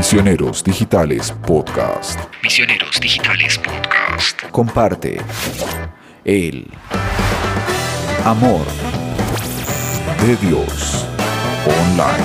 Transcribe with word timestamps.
Misioneros 0.00 0.64
Digitales 0.64 1.30
Podcast. 1.46 2.18
Misioneros 2.42 2.98
Digitales 3.00 3.58
Podcast. 3.58 4.50
Comparte 4.50 5.20
el 6.24 6.66
amor 8.24 8.64
de 10.22 10.36
Dios 10.36 11.04
online. 11.66 12.24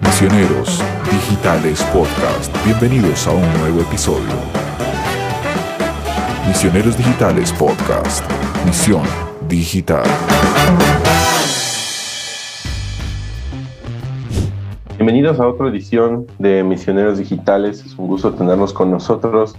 Misioneros 0.00 0.82
Digitales 1.12 1.82
Podcast. 1.92 2.50
Bienvenidos 2.64 3.26
a 3.26 3.32
un 3.32 3.58
nuevo 3.58 3.82
episodio. 3.82 4.32
Misioneros 6.48 6.96
Digitales 6.96 7.52
Podcast. 7.52 8.24
Misión 8.64 9.04
Digital. 9.46 10.06
Bienvenidos 15.06 15.38
a 15.38 15.46
otra 15.46 15.68
edición 15.68 16.26
de 16.40 16.64
Misioneros 16.64 17.18
Digitales. 17.18 17.86
Es 17.86 17.96
un 17.96 18.08
gusto 18.08 18.34
tenerlos 18.34 18.72
con 18.72 18.90
nosotros. 18.90 19.54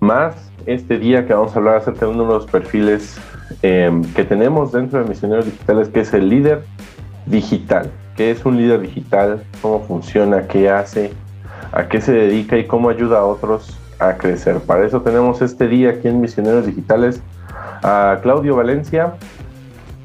Más 0.00 0.50
este 0.64 0.98
día 0.98 1.26
que 1.26 1.34
vamos 1.34 1.54
a 1.54 1.58
hablar 1.58 1.76
acerca 1.76 2.06
de 2.06 2.12
uno 2.12 2.22
de 2.22 2.30
los 2.30 2.46
perfiles 2.46 3.18
eh, 3.62 3.92
que 4.16 4.24
tenemos 4.24 4.72
dentro 4.72 4.98
de 4.98 5.06
Misioneros 5.06 5.44
Digitales, 5.44 5.90
que 5.90 6.00
es 6.00 6.14
el 6.14 6.30
líder 6.30 6.62
digital. 7.26 7.90
¿Qué 8.16 8.30
es 8.30 8.46
un 8.46 8.56
líder 8.56 8.80
digital? 8.80 9.42
¿Cómo 9.60 9.80
funciona? 9.80 10.48
¿Qué 10.48 10.70
hace? 10.70 11.12
¿A 11.72 11.86
qué 11.86 12.00
se 12.00 12.12
dedica? 12.12 12.56
¿Y 12.56 12.66
cómo 12.66 12.88
ayuda 12.88 13.18
a 13.18 13.24
otros 13.26 13.78
a 13.98 14.14
crecer? 14.14 14.58
Para 14.60 14.86
eso 14.86 15.02
tenemos 15.02 15.42
este 15.42 15.68
día 15.68 15.90
aquí 15.90 16.08
en 16.08 16.22
Misioneros 16.22 16.64
Digitales 16.64 17.22
a 17.82 18.20
Claudio 18.22 18.56
Valencia 18.56 19.16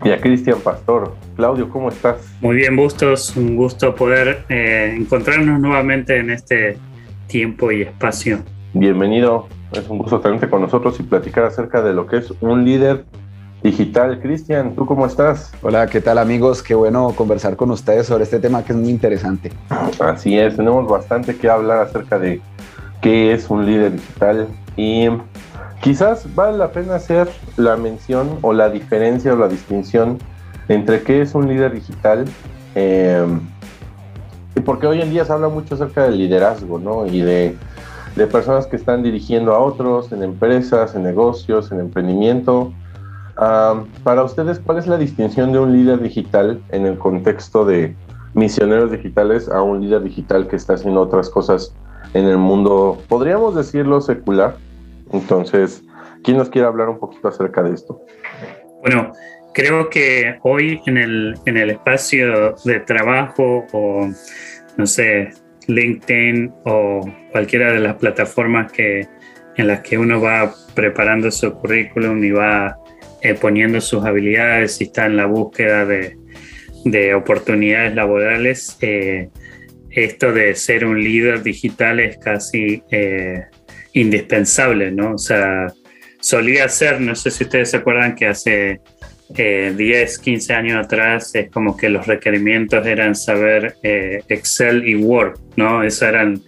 y 0.03 0.09
a 0.09 0.19
Cristian 0.19 0.59
Pastor. 0.59 1.13
Claudio, 1.37 1.69
¿cómo 1.69 1.89
estás? 1.89 2.17
Muy 2.41 2.55
bien, 2.55 2.75
Bustos. 2.75 3.37
Un 3.37 3.55
gusto 3.55 3.93
poder 3.93 4.43
eh, 4.49 4.95
encontrarnos 4.97 5.59
nuevamente 5.59 6.17
en 6.17 6.31
este 6.31 6.79
tiempo 7.27 7.71
y 7.71 7.83
espacio. 7.83 8.39
Bienvenido. 8.73 9.47
Es 9.71 9.87
un 9.87 9.99
gusto 9.99 10.19
tenerte 10.19 10.49
con 10.49 10.63
nosotros 10.63 10.99
y 10.99 11.03
platicar 11.03 11.43
acerca 11.43 11.83
de 11.83 11.93
lo 11.93 12.07
que 12.07 12.17
es 12.17 12.33
un 12.41 12.65
líder 12.65 13.05
digital. 13.61 14.19
Cristian, 14.19 14.73
¿tú 14.73 14.87
cómo 14.87 15.05
estás? 15.05 15.53
Hola, 15.61 15.85
¿qué 15.85 16.01
tal 16.01 16.17
amigos? 16.17 16.63
Qué 16.63 16.73
bueno 16.73 17.13
conversar 17.15 17.55
con 17.55 17.69
ustedes 17.69 18.07
sobre 18.07 18.23
este 18.23 18.39
tema 18.39 18.65
que 18.65 18.73
es 18.73 18.79
muy 18.79 18.89
interesante. 18.89 19.51
Así 19.99 20.39
es, 20.39 20.55
tenemos 20.55 20.89
bastante 20.89 21.37
que 21.37 21.47
hablar 21.47 21.81
acerca 21.81 22.17
de 22.17 22.41
qué 22.99 23.31
es 23.33 23.47
un 23.51 23.63
líder 23.63 23.91
digital 23.91 24.47
y 24.75 25.07
quizás 25.83 26.33
vale 26.33 26.57
la 26.57 26.71
pena 26.71 26.95
hacer 26.95 27.29
la 27.57 27.77
mención 27.77 28.39
o 28.41 28.53
la 28.53 28.71
diferencia 28.71 29.33
o 29.33 29.37
la 29.37 29.47
distinción 29.47 30.17
entre 30.69 31.01
qué 31.03 31.21
es 31.21 31.35
un 31.35 31.47
líder 31.47 31.73
digital 31.73 32.25
eh, 32.75 33.25
y 34.55 34.59
porque 34.59 34.87
hoy 34.87 35.01
en 35.01 35.09
día 35.11 35.23
se 35.23 35.33
habla 35.33 35.49
mucho 35.49 35.75
acerca 35.75 36.03
del 36.03 36.17
liderazgo, 36.17 36.79
¿no? 36.79 37.05
Y 37.05 37.21
de, 37.21 37.55
personas 38.31 38.65
que 38.65 38.75
están 38.75 39.03
dirigiendo 39.03 39.53
a 39.53 39.59
otros 39.59 40.11
en 40.11 40.23
empresas, 40.23 40.95
en 40.95 41.03
negocios, 41.03 41.71
en 41.71 41.79
emprendimiento. 41.79 42.73
Para 43.35 44.23
ustedes, 44.23 44.59
¿cuál 44.59 44.79
es 44.79 44.87
la 44.87 44.97
distinción 44.97 45.51
de 45.51 45.59
un 45.59 45.71
líder 45.71 46.01
digital 46.01 46.59
en 46.69 46.87
el 46.87 46.97
contexto 46.97 47.63
de 47.63 47.95
misioneros 48.33 48.91
digitales 48.91 49.47
a 49.49 49.61
un 49.61 49.81
líder 49.81 50.01
digital 50.01 50.47
que 50.47 50.55
está 50.55 50.73
haciendo 50.73 51.01
otras 51.01 51.29
cosas 51.29 51.75
en 52.15 52.25
el 52.25 52.37
mundo, 52.37 52.97
podríamos 53.07 53.53
decirlo, 53.53 54.01
secular? 54.01 54.55
Entonces, 55.11 55.83
¿quién 56.23 56.37
nos 56.37 56.49
quiere 56.49 56.67
hablar 56.67 56.89
un 56.89 56.97
poquito 56.97 57.27
acerca 57.27 57.61
de 57.61 57.75
esto? 57.75 58.01
Bueno, 58.81 59.11
creo 59.57 59.89
que 59.89 60.37
hoy 60.43 60.79
en 60.85 60.97
el, 60.97 61.33
en 61.47 61.57
el 61.57 61.71
espacio 61.71 62.55
de 62.63 62.79
trabajo 62.81 63.65
o, 63.71 64.07
no 64.77 64.85
sé, 64.85 65.29
LinkedIn 65.65 66.53
o 66.65 67.01
cualquiera 67.31 67.73
de 67.73 67.79
las 67.79 67.95
plataformas 67.95 68.71
que, 68.71 69.07
en 69.55 69.65
las 69.65 69.79
que 69.79 69.97
uno 69.97 70.21
va 70.21 70.53
preparando 70.75 71.31
su 71.31 71.51
currículum 71.55 72.23
y 72.23 72.29
va 72.29 72.77
eh, 73.23 73.33
poniendo 73.33 73.81
sus 73.81 74.05
habilidades 74.05 74.79
y 74.79 74.83
está 74.83 75.07
en 75.07 75.17
la 75.17 75.25
búsqueda 75.25 75.87
de, 75.87 76.15
de 76.85 77.15
oportunidades 77.15 77.95
laborales, 77.95 78.77
eh, 78.81 79.29
esto 79.89 80.33
de 80.33 80.53
ser 80.53 80.85
un 80.85 81.03
líder 81.03 81.41
digital 81.41 81.99
es 81.99 82.19
casi 82.19 82.83
eh, 82.91 83.45
indispensable, 83.93 84.91
¿no? 84.91 85.13
O 85.13 85.17
sea, 85.17 85.65
solía 86.19 86.69
ser, 86.69 87.01
no 87.01 87.15
sé 87.15 87.31
si 87.31 87.45
ustedes 87.45 87.71
se 87.71 87.77
acuerdan 87.77 88.13
que 88.13 88.27
hace 88.27 88.81
eh, 89.35 89.73
10, 89.75 90.19
15 90.19 90.53
años 90.53 90.85
atrás 90.85 91.35
es 91.35 91.49
como 91.49 91.75
que 91.75 91.89
los 91.89 92.07
requerimientos 92.07 92.85
eran 92.85 93.15
saber 93.15 93.75
eh, 93.83 94.21
Excel 94.29 94.87
y 94.87 94.95
Word, 94.95 95.39
¿no? 95.55 95.83
Eso 95.83 96.07
eran, 96.07 96.41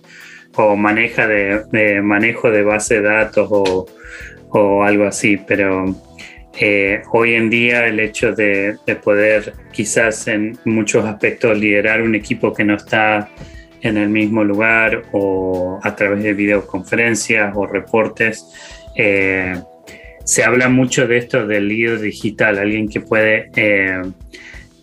o 0.55 0.75
maneja 0.75 1.27
de, 1.27 2.01
manejo 2.01 2.49
de 2.51 2.63
base 2.63 2.95
de 2.95 3.01
datos 3.01 3.47
o, 3.51 3.87
o 4.49 4.83
algo 4.83 5.05
así, 5.05 5.37
pero 5.37 5.95
eh, 6.59 7.01
hoy 7.11 7.35
en 7.35 7.49
día 7.49 7.85
el 7.85 7.99
hecho 7.99 8.33
de, 8.33 8.77
de, 8.85 8.95
poder 8.95 9.53
quizás 9.71 10.27
en 10.27 10.57
muchos 10.65 11.05
aspectos 11.05 11.57
liderar 11.57 12.01
un 12.01 12.15
equipo 12.15 12.53
que 12.53 12.63
no 12.63 12.75
está 12.75 13.29
en 13.81 13.97
el 13.97 14.09
mismo 14.09 14.43
lugar 14.43 15.03
o 15.11 15.79
a 15.81 15.95
través 15.95 16.23
de 16.23 16.33
videoconferencias 16.33 17.53
o 17.55 17.65
reportes, 17.65 18.45
eh, 18.95 19.55
se 20.29 20.43
habla 20.43 20.69
mucho 20.69 21.07
de 21.07 21.17
esto 21.17 21.47
del 21.47 21.69
líder 21.69 22.01
digital, 22.01 22.59
alguien 22.59 22.87
que 22.87 23.01
puede 23.01 23.49
eh, 23.55 23.99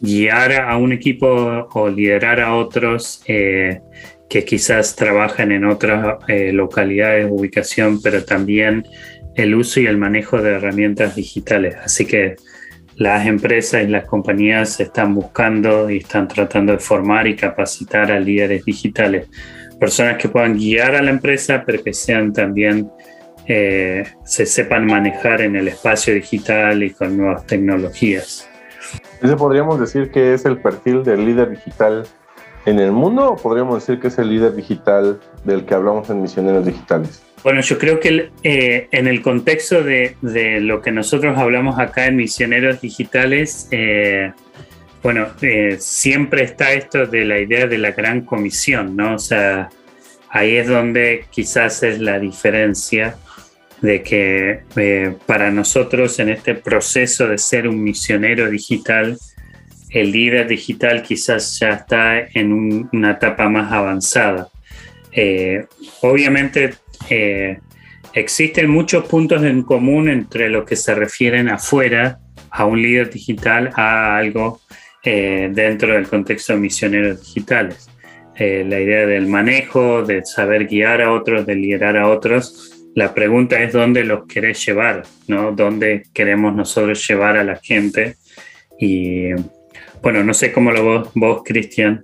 guiar 0.01 0.55
a 0.55 0.77
un 0.77 0.93
equipo 0.93 1.69
o 1.73 1.89
liderar 1.89 2.41
a 2.41 2.57
otros 2.57 3.23
eh, 3.29 3.81
que 4.29 4.45
quizás 4.45 4.97
trabajan 4.97 5.53
en 5.53 5.65
otras 5.65 6.17
eh, 6.27 6.53
localidades, 6.53 7.29
ubicación, 7.31 8.03
pero 8.03 8.25
también 8.25 8.89
el 9.37 9.55
uso 9.55 9.79
y 9.79 9.87
el 9.87 9.99
manejo 9.99 10.43
de 10.43 10.55
herramientas 10.55 11.15
digitales. 11.15 11.77
Así 11.77 12.07
que 12.07 12.35
las 12.97 13.25
empresas 13.25 13.85
y 13.85 13.87
las 13.87 14.05
compañías 14.05 14.81
están 14.81 15.15
buscando 15.15 15.89
y 15.89 15.99
están 15.99 16.27
tratando 16.27 16.73
de 16.73 16.81
formar 16.81 17.29
y 17.29 17.37
capacitar 17.37 18.11
a 18.11 18.19
líderes 18.19 18.65
digitales, 18.65 19.29
personas 19.79 20.17
que 20.17 20.29
puedan 20.29 20.59
guiar 20.59 20.97
a 20.97 21.03
la 21.03 21.11
empresa, 21.11 21.63
pero 21.65 21.85
que 21.85 21.93
sean 21.93 22.33
también 22.33 22.91
eh, 23.49 24.05
se 24.25 24.47
sepan 24.47 24.87
manejar 24.87 25.41
en 25.41 25.57
el 25.57 25.69
espacio 25.69 26.15
digital 26.15 26.83
y 26.83 26.91
con 26.91 27.17
nuevas 27.17 27.47
tecnologías. 27.47 28.49
¿Ese 29.23 29.37
podríamos 29.37 29.81
decir 29.81 30.11
que 30.11 30.35
es 30.35 30.45
el 30.45 30.59
perfil 30.59 31.03
del 31.03 31.25
líder 31.25 31.51
digital 31.51 32.07
en 32.67 32.79
el 32.79 32.93
mundo 32.93 33.33
o 33.33 33.37
podríamos 33.37 33.87
decir 33.87 34.01
que 34.01 34.09
es 34.09 34.19
el 34.19 34.31
líder 34.31 34.55
digital 34.55 35.21
del 35.45 35.65
que 35.65 35.75
hablamos 35.75 36.11
en 36.11 36.23
Misioneros 36.23 36.67
Digitales? 36.67 37.23
Bueno, 37.43 37.61
yo 37.61 37.79
creo 37.79 38.01
que 38.01 38.31
eh, 38.43 38.89
en 38.91 39.07
el 39.07 39.23
contexto 39.23 39.83
de, 39.83 40.17
de, 40.21 40.61
lo 40.61 40.83
que 40.83 40.91
nosotros 40.91 41.39
hablamos 41.39 41.79
acá 41.79 42.07
en 42.07 42.17
Misioneros 42.17 42.81
Digitales, 42.81 43.69
eh, 43.71 44.33
bueno, 45.03 45.29
eh, 45.41 45.77
siempre 45.79 46.43
está 46.43 46.73
esto 46.73 47.07
de 47.07 47.25
la 47.25 47.39
idea 47.39 47.69
de 47.69 47.79
la 47.79 47.93
gran 47.93 48.23
comisión, 48.23 48.97
¿no? 48.97 49.15
O 49.15 49.19
sea, 49.21 49.69
ahí 50.29 50.57
es 50.57 50.67
donde 50.67 51.27
quizás 51.31 51.85
es 51.85 52.01
la 52.01 52.19
diferencia 52.19 53.17
de 53.81 54.03
que 54.03 54.61
eh, 54.77 55.15
para 55.27 55.51
nosotros 55.51 56.19
en 56.19 56.31
este 56.31 56.55
proceso 56.55 57.29
de 57.29 57.39
ser 57.39 57.69
un 57.69 57.83
misionero 57.83 58.49
digital, 58.49 59.19
el 59.91 60.13
líder 60.13 60.49
digital 60.49 61.03
quizás 61.03 61.59
ya 61.61 61.71
está 61.71 62.19
en 62.19 62.53
un, 62.53 62.89
una 62.93 63.13
etapa 63.13 63.49
más 63.49 63.73
avanzada. 63.73 64.49
Eh, 65.13 65.67
obviamente 66.03 66.75
eh, 67.09 67.59
existen 68.13 68.69
muchos 68.71 69.07
puntos 69.07 69.43
en 69.43 69.63
común 69.63 70.09
entre 70.09 70.49
lo 70.49 70.65
que 70.65 70.77
se 70.77 70.95
refieren 70.95 71.49
afuera 71.49 72.19
a 72.51 72.65
un 72.65 72.81
líder 72.81 73.11
digital 73.11 73.71
a 73.75 74.17
algo 74.17 74.61
dentro 75.05 75.95
del 75.95 76.09
contexto 76.09 76.55
de 76.55 76.59
misioneros 76.59 77.21
digitales. 77.21 77.89
la 78.37 78.81
idea 78.81 79.07
del 79.07 79.29
manejo, 79.29 80.03
de 80.03 80.25
saber 80.25 80.67
guiar 80.67 81.01
a 81.01 81.13
otros, 81.13 81.47
de 81.47 81.55
liderar 81.55 81.97
a 81.97 82.09
otros, 82.09 82.76
la 82.97 83.13
pregunta 83.13 83.63
es 83.63 83.75
dónde 83.75 84.05
los 84.05 84.27
querés 84.27 84.65
llevar, 84.65 85.03
¿no? 85.29 85.53
¿Dónde 85.53 86.05
queremos 86.15 86.55
nosotros 86.55 87.07
llevar 87.07 87.37
a 87.37 87.45
la 87.45 87.57
gente? 87.57 88.17
Y 88.81 89.33
bueno, 90.03 90.25
no 90.25 90.33
sé 90.33 90.51
cómo 90.51 90.73
lo 90.73 90.83
vos, 90.83 91.11
vos 91.15 91.43
Cristian, 91.45 92.01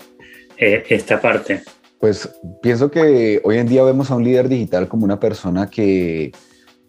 eh, 0.58 0.84
esta 0.90 1.18
parte. 1.18 1.62
Pues 1.98 2.28
pienso 2.60 2.90
que 2.90 3.40
hoy 3.42 3.56
en 3.56 3.68
día 3.68 3.82
vemos 3.84 4.10
a 4.10 4.16
un 4.16 4.24
líder 4.24 4.50
digital 4.50 4.86
como 4.86 5.06
una 5.06 5.18
persona 5.18 5.70
que, 5.70 6.30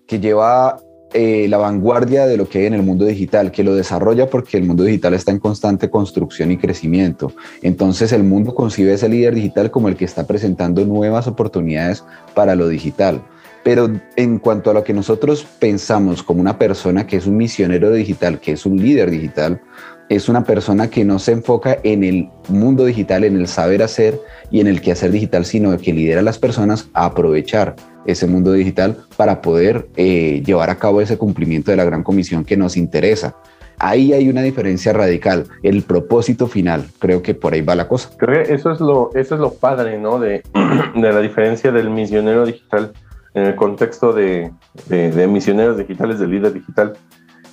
que 0.06 0.20
lleva 0.20 0.78
eh, 1.14 1.48
la 1.48 1.58
vanguardia 1.58 2.28
de 2.28 2.36
lo 2.36 2.50
que 2.50 2.60
hay 2.60 2.66
en 2.66 2.74
el 2.74 2.84
mundo 2.84 3.06
digital, 3.06 3.52
que 3.52 3.64
lo 3.64 3.74
desarrolla 3.74 4.30
porque 4.30 4.58
el 4.58 4.66
mundo 4.66 4.84
digital 4.84 5.14
está 5.14 5.32
en 5.32 5.40
constante 5.40 5.90
construcción 5.90 6.52
y 6.52 6.58
crecimiento. 6.58 7.32
Entonces 7.62 8.12
el 8.12 8.24
mundo 8.24 8.54
concibe 8.54 8.92
a 8.92 8.96
ese 8.96 9.08
líder 9.08 9.34
digital 9.34 9.72
como 9.72 9.88
el 9.88 9.96
que 9.96 10.04
está 10.04 10.28
presentando 10.28 10.84
nuevas 10.84 11.26
oportunidades 11.26 12.04
para 12.34 12.54
lo 12.56 12.68
digital. 12.68 13.22
Pero 13.64 13.90
en 14.18 14.40
cuanto 14.40 14.72
a 14.72 14.74
lo 14.74 14.84
que 14.84 14.94
nosotros 14.94 15.46
pensamos 15.60 16.22
como 16.22 16.42
una 16.42 16.58
persona 16.58 17.08
que 17.08 17.18
es 17.18 17.26
un 17.26 17.38
misionero 17.38 17.92
digital, 17.92 18.40
que 18.40 18.54
es 18.54 18.66
un 18.66 18.78
líder 18.78 19.10
digital, 19.10 19.62
es 20.10 20.28
una 20.30 20.44
persona 20.44 20.90
que 20.90 21.06
no 21.06 21.18
se 21.18 21.32
enfoca 21.32 21.78
en 21.84 22.04
el 22.04 22.30
mundo 22.50 22.86
digital, 22.86 23.24
en 23.24 23.38
el 23.38 23.48
saber 23.48 23.82
hacer 23.82 24.20
y 24.52 24.60
en 24.60 24.68
el 24.68 24.82
quehacer 24.82 25.12
digital, 25.12 25.46
sino 25.46 25.76
que 25.78 25.94
lidera 25.94 26.20
a 26.20 26.24
las 26.24 26.40
personas 26.40 26.90
a 26.94 27.06
aprovechar 27.06 27.76
ese 28.06 28.28
mundo 28.28 28.52
digital 28.52 28.98
para 29.16 29.42
poder 29.42 29.88
eh, 29.96 30.44
llevar 30.46 30.70
a 30.70 30.76
cabo 30.76 31.00
ese 31.00 31.18
cumplimiento 31.18 31.72
de 31.72 31.78
la 31.78 31.86
gran 31.86 32.04
comisión 32.04 32.44
que 32.44 32.58
nos 32.58 32.76
interesa. 32.76 33.36
Ahí 33.80 34.14
hay 34.14 34.30
una 34.30 34.42
diferencia 34.42 34.94
radical, 34.94 35.46
el 35.64 35.84
propósito 35.84 36.48
final, 36.48 36.86
creo 37.00 37.22
que 37.22 37.34
por 37.34 37.54
ahí 37.54 37.62
va 37.62 37.76
la 37.76 37.88
cosa. 37.88 38.10
Creo 38.18 38.44
que 38.44 38.54
eso 38.54 38.72
es 38.72 38.80
lo, 38.80 39.10
eso 39.16 39.36
es 39.36 39.42
lo 39.42 39.54
padre, 39.54 39.98
¿no? 39.98 40.20
De, 40.20 40.44
de 40.96 41.14
la 41.14 41.20
diferencia 41.22 41.72
del 41.72 41.90
misionero 41.90 42.46
digital 42.46 42.94
en 43.34 43.44
el 43.44 43.56
contexto 43.56 44.14
de, 44.14 44.52
de, 44.88 45.28
misioneros 45.28 45.78
digitales, 45.78 46.20
de 46.20 46.28
líder 46.28 46.54
digital, 46.54 46.94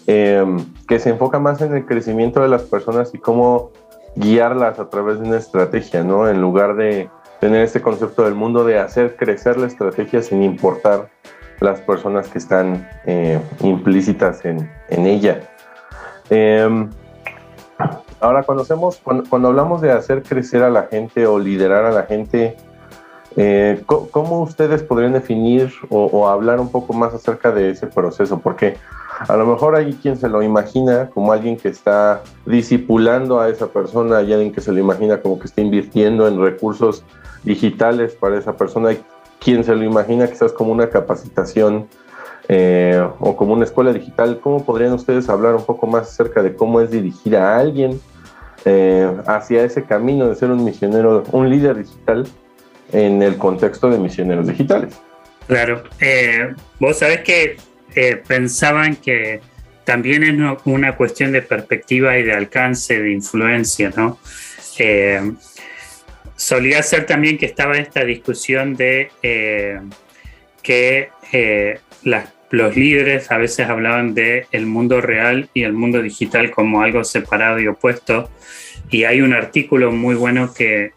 eh, 0.07 0.45
que 0.87 0.99
se 0.99 1.11
enfoca 1.11 1.39
más 1.39 1.61
en 1.63 1.75
el 1.75 1.87
crecimiento 1.87 2.41
de 2.43 2.49
las 2.49 2.63
personas 2.63 3.15
y 3.15 3.19
cómo 3.19 3.73
guiarlas 4.17 4.79
a 4.79 4.89
través 4.91 5.21
de 5.21 5.29
una 5.29 5.39
estrategia, 5.39 6.03
¿no? 6.03 6.29
En 6.29 6.41
lugar 6.41 6.77
de 6.77 7.09
tener 7.41 7.63
este 7.63 7.81
concepto 7.81 8.25
del 8.25 8.35
mundo 8.35 8.65
de 8.65 8.79
hacer 8.79 9.17
crecer 9.17 9.57
la 9.57 9.67
estrategia 9.67 10.23
sin 10.23 10.43
importar 10.43 11.09
las 11.61 11.81
personas 11.81 12.29
que 12.29 12.39
están 12.39 12.89
eh, 13.07 13.41
implícitas 13.61 14.45
en, 14.45 14.71
en 14.89 15.07
ella. 15.07 15.41
Eh, 16.29 16.89
ahora, 18.21 18.43
cuando, 18.43 18.63
hacemos, 18.63 19.01
cuando, 19.03 19.49
hablamos 19.49 19.81
de 19.81 19.93
hacer 19.93 20.23
crecer 20.23 20.63
a 20.63 20.71
la 20.71 20.85
gente 20.85 21.27
o 21.27 21.39
liderar 21.39 21.85
a 21.85 21.93
la 21.93 22.05
gente, 22.05 22.57
eh, 23.37 23.83
¿cómo 23.87 24.43
ustedes 24.43 24.83
podrían 24.83 25.13
definir 25.13 25.73
o, 25.89 26.29
hablar 26.29 26.59
un 26.61 26.71
poco 26.71 26.93
más 26.93 27.15
acerca 27.15 27.53
de 27.53 27.71
ese 27.71 27.87
proceso? 27.87 28.41
Porque 28.41 28.77
a 29.29 29.37
lo 29.37 29.47
mejor 29.47 29.77
hay 29.77 29.93
quien 29.95 30.17
se 30.17 30.29
lo 30.29 30.43
imagina 30.43 31.11
como 31.11 31.33
alguien 31.33 31.57
que 31.57 31.69
está 31.69 32.23
disipulando 32.47 33.41
a 33.41 33.49
esa 33.49 33.69
persona, 33.69 34.19
hay 34.19 34.33
alguien 34.33 34.53
que 34.53 34.61
se 34.61 34.73
lo 34.73 34.81
imagina 34.81 35.21
como 35.21 35.39
que 35.39 35.47
está 35.47 35.61
invirtiendo 35.61 36.27
en 36.27 36.41
recursos 36.41 37.05
digitales 37.45 38.15
para 38.15 38.39
esa 38.39 38.57
persona, 38.57 38.91
hay 38.91 39.03
quien 39.39 39.63
se 39.63 39.75
lo 39.75 39.85
imagina 39.85 40.27
quizás 40.27 40.53
como 40.53 40.73
una 40.73 40.91
capacitación 40.91 41.87
eh, 42.49 43.01
o 43.21 43.37
como 43.37 43.53
una 43.53 43.65
escuela 43.65 43.93
digital, 43.93 44.41
¿cómo 44.41 44.65
podrían 44.65 44.93
ustedes 44.93 45.29
hablar 45.29 45.55
un 45.55 45.65
poco 45.65 45.87
más 45.87 46.09
acerca 46.09 46.43
de 46.43 46.55
cómo 46.55 46.81
es 46.81 46.91
dirigir 46.91 47.37
a 47.37 47.59
alguien 47.59 48.01
eh, 48.65 49.11
hacia 49.27 49.63
ese 49.63 49.85
camino 49.85 50.29
de 50.29 50.35
ser 50.35 50.51
un 50.51 50.65
misionero, 50.65 51.23
un 51.33 51.49
líder 51.49 51.79
digital 51.79 52.27
en 52.93 53.23
el 53.23 53.37
contexto 53.37 53.91
de 53.91 53.99
misioneros 53.99 54.47
digitales? 54.47 54.99
Claro, 55.47 55.85
eh, 56.01 56.55
vos 56.79 56.99
sabés 56.99 57.21
que 57.21 57.57
pensaban 58.29 58.97
que 58.97 59.41
también 59.85 60.23
es 60.23 60.61
una 60.65 60.95
cuestión 60.95 61.33
de 61.33 61.43
perspectiva 61.43 62.17
y 62.19 62.23
de 62.23 62.33
alcance, 62.33 63.01
de 63.01 63.13
influencia, 63.13 63.93
¿no? 63.97 64.19
solía 66.37 66.83
ser 66.83 67.05
también 67.05 67.37
que 67.37 67.45
estaba 67.45 67.77
esta 67.77 68.03
discusión 68.05 68.75
de 68.77 69.11
que 70.63 71.11
los 72.51 72.77
líderes 72.77 73.31
a 73.31 73.39
veces 73.39 73.69
hablaban 73.69 74.15
de 74.15 74.47
el 74.51 74.67
mundo 74.67 75.01
real 75.01 75.49
y 75.55 75.63
el 75.63 75.73
mundo 75.73 76.03
digital 76.03 76.51
como 76.51 76.83
algo 76.83 77.05
separado 77.05 77.61
y 77.61 77.69
opuesto. 77.69 78.29
Y 78.91 79.05
hay 79.05 79.21
un 79.21 79.33
artículo 79.33 79.93
muy 79.93 80.15
bueno 80.15 80.53
que, 80.53 80.93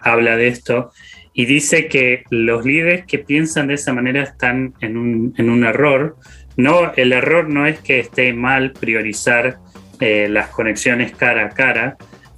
habla 0.00 0.36
de 0.36 0.48
esto 0.48 0.92
y 1.32 1.44
dice 1.44 1.86
que 1.86 2.24
los 2.30 2.64
líderes 2.64 3.04
que 3.06 3.18
piensan 3.18 3.68
de 3.68 3.74
esa 3.74 3.92
manera 3.92 4.22
están 4.22 4.74
en 4.80 4.96
un, 4.96 5.64
error. 5.64 6.16
No, 6.56 6.92
el 6.96 7.12
error 7.12 7.48
no 7.48 7.66
es 7.66 7.78
que 7.80 8.00
esté 8.00 8.32
mal 8.32 8.72
priorizar 8.72 9.58
eh, 10.00 10.28
las 10.30 10.48
conexiones 10.48 11.12
cara 11.12 11.46
a 11.46 11.48
cara, 11.50 11.96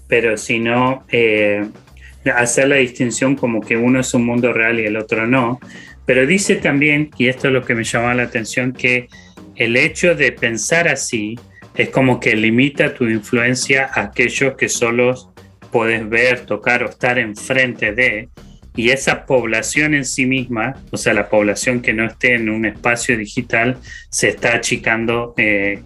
pero 0.08 0.36
sino 0.36 1.04
eh, 1.10 1.64
hacer 2.34 2.68
la 2.68 2.76
distinción 2.76 3.36
como 3.36 3.60
que 3.60 3.76
uno 3.76 4.00
es 4.00 4.12
un 4.14 4.26
mundo 4.26 4.52
real 4.52 4.80
y 4.80 4.86
el 4.86 4.96
otro 4.96 5.26
no. 5.26 5.60
Pero 6.04 6.26
dice 6.26 6.56
también, 6.56 7.10
y 7.16 7.28
esto 7.28 7.48
es 7.48 7.54
lo 7.54 7.64
que 7.64 7.74
me 7.74 7.84
llamaba 7.84 8.14
la 8.14 8.22
atención, 8.24 8.72
que 8.72 9.08
el 9.56 9.76
hecho 9.76 10.14
de 10.14 10.32
pensar 10.32 10.88
así 10.88 11.38
es 11.78 11.90
como 11.90 12.18
que 12.18 12.34
limita 12.34 12.92
tu 12.92 13.04
influencia 13.04 13.88
a 13.94 14.02
aquellos 14.02 14.56
que 14.56 14.68
solo 14.68 15.14
puedes 15.70 16.06
ver, 16.08 16.44
tocar 16.44 16.82
o 16.82 16.88
estar 16.88 17.18
enfrente 17.20 17.94
de, 17.94 18.28
y 18.74 18.90
esa 18.90 19.24
población 19.24 19.94
en 19.94 20.04
sí 20.04 20.26
misma, 20.26 20.74
o 20.90 20.96
sea, 20.96 21.14
la 21.14 21.28
población 21.28 21.80
que 21.80 21.92
no 21.92 22.04
esté 22.04 22.34
en 22.34 22.50
un 22.50 22.66
espacio 22.66 23.16
digital, 23.16 23.78
se 24.10 24.28
está 24.28 24.54
achicando 24.54 25.34
eh, 25.36 25.80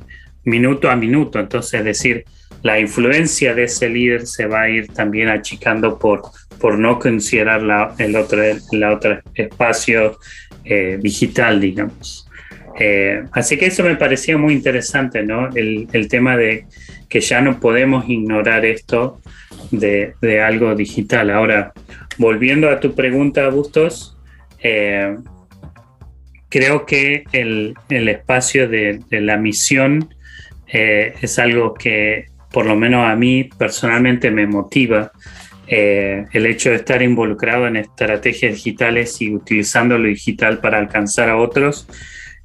minuto 0.45 0.91
a 0.91 0.97
minuto. 0.97 1.39
Entonces, 1.39 1.81
es 1.81 1.85
decir, 1.85 2.25
la 2.63 2.81
influencia 2.81 3.55
de 3.55 3.65
ese 3.65 3.91
líder 3.91 4.27
se 4.27 4.47
va 4.47 4.63
a 4.63 4.71
ir 4.71 4.89
también 4.89 5.29
achicando 5.29 5.99
por, 5.99 6.23
por 6.59 6.79
no 6.79 6.99
considerar 6.99 7.63
la, 7.63 7.95
el 7.99 8.17
otro, 8.17 8.43
la 8.73 8.93
otro 8.93 9.21
espacio 9.35 10.19
eh, 10.65 10.99
digital, 11.01 11.61
digamos. 11.61 12.27
Eh, 12.79 13.25
así 13.33 13.57
que 13.57 13.67
eso 13.67 13.83
me 13.83 13.97
parecía 13.97 14.39
muy 14.39 14.55
interesante, 14.55 15.23
¿no? 15.23 15.49
El, 15.55 16.09
tema 16.09 16.37
de 16.37 16.67
que 17.09 17.21
ya 17.21 17.41
no 17.41 17.61
podemos 17.61 18.09
ignorar 18.09 18.65
esto 18.65 19.21
de, 19.71 20.15
algo 20.45 20.75
digital. 20.75 21.31
Ahora, 21.31 21.73
volviendo 22.19 22.71
a 22.71 22.81
tu 22.81 22.95
pregunta, 22.95 23.49
Bustos, 23.49 24.17
eh, 24.63 25.17
creo 26.49 26.87
que 26.87 27.25
el, 27.33 27.77
espacio 27.89 28.69
de, 28.69 29.01
la 29.11 29.37
misión 29.37 30.15
es 30.67 31.39
algo 31.39 31.75
que 31.75 32.27
por 32.51 32.67
lo 32.67 32.77
menos 32.77 33.07
a 33.07 33.17
mí 33.17 33.45
personalmente 33.59 34.31
me 34.31 34.47
motiva 34.47 35.13
eh, 35.67 36.27
el 36.33 36.47
hecho 36.47 36.71
de 36.71 36.77
estar 36.77 37.01
involucrado 37.03 37.67
en 37.67 37.77
estrategias 37.77 38.55
digitales 38.55 39.21
y 39.23 39.35
utilizando 39.35 39.97
lo 39.97 40.09
digital 40.09 40.59
para 40.59 40.79
alcanzar 40.79 41.31
a 41.31 41.37
otros. 41.37 41.87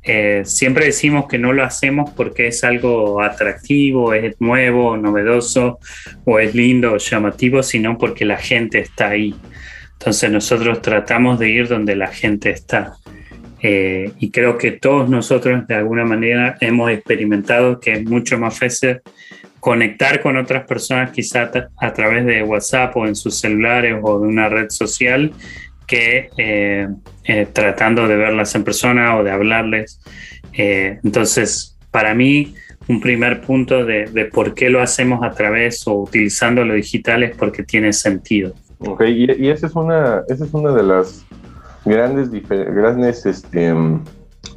Eh, 0.10 0.44
siempre 0.46 0.86
decimos 0.86 1.28
que 1.28 1.38
no 1.38 1.52
lo 1.52 1.64
hacemos 1.64 2.12
porque 2.12 2.48
es 2.48 2.64
algo 2.64 3.22
atractivo, 3.22 4.14
es 4.14 4.40
nuevo, 4.40 4.96
novedoso 4.96 5.80
o 6.24 6.40
es 6.40 6.56
lindo 6.56 6.94
o 6.94 6.98
llamativo, 6.98 7.62
sino 7.62 7.98
porque 7.98 8.24
la 8.24 8.38
gente 8.38 8.80
está 8.80 9.10
ahí. 9.10 9.36
Entonces 10.00 10.32
nosotros 10.32 10.82
tratamos 10.82 11.40
de 11.40 11.50
ir 11.50 11.68
donde 11.68 11.98
la 11.98 12.08
gente 12.08 12.52
está. 12.52 12.94
Eh, 13.62 14.12
y 14.20 14.32
creo 14.32 14.58
que 14.58 14.72
todos 14.72 15.10
nosotros 15.10 15.68
de 15.68 15.76
alguna 15.76 16.06
manera 16.06 16.56
hemos 16.62 16.90
experimentado 16.90 17.80
que 17.82 17.94
es 17.94 18.04
mucho 18.06 18.38
más 18.38 18.58
fácil 18.58 19.02
conectar 19.60 20.22
con 20.22 20.38
otras 20.38 20.66
personas 20.66 21.12
quizá 21.12 21.52
a 21.78 21.94
través 21.94 22.26
de 22.26 22.44
WhatsApp 22.44 22.96
o 22.96 23.06
en 23.06 23.16
sus 23.16 23.40
celulares 23.40 23.98
o 24.02 24.22
de 24.22 24.28
una 24.28 24.48
red 24.48 24.70
social 24.70 25.34
que 25.88 26.30
eh, 26.38 26.88
eh, 27.24 27.48
tratando 27.52 28.08
de 28.08 28.18
verlas 28.18 28.54
en 28.56 28.64
persona 28.64 29.18
o 29.18 29.24
de 29.24 29.32
hablarles. 29.32 30.02
Eh, 30.54 31.00
entonces, 31.04 31.78
para 31.92 32.14
mí, 32.14 32.54
un 32.88 33.02
primer 33.02 33.42
punto 33.42 33.86
de, 33.86 34.30
por 34.32 34.54
qué 34.54 34.70
lo 34.70 34.82
hacemos 34.82 35.24
a 35.24 35.32
través 35.32 35.88
o 35.88 35.94
utilizando 35.94 36.64
lo 36.64 36.74
digital 36.74 37.24
es 37.24 37.36
porque 37.36 37.64
tiene 37.64 37.94
sentido. 37.94 38.54
Ok, 38.80 39.04
y, 39.08 39.32
y 39.32 39.50
esa, 39.50 39.68
es 39.68 39.76
una, 39.76 40.24
esa 40.28 40.46
es 40.46 40.54
una 40.54 40.72
de 40.74 40.84
las 40.84 41.26
grandes, 41.86 42.30
grandes 42.50 43.26
este, 43.26 43.74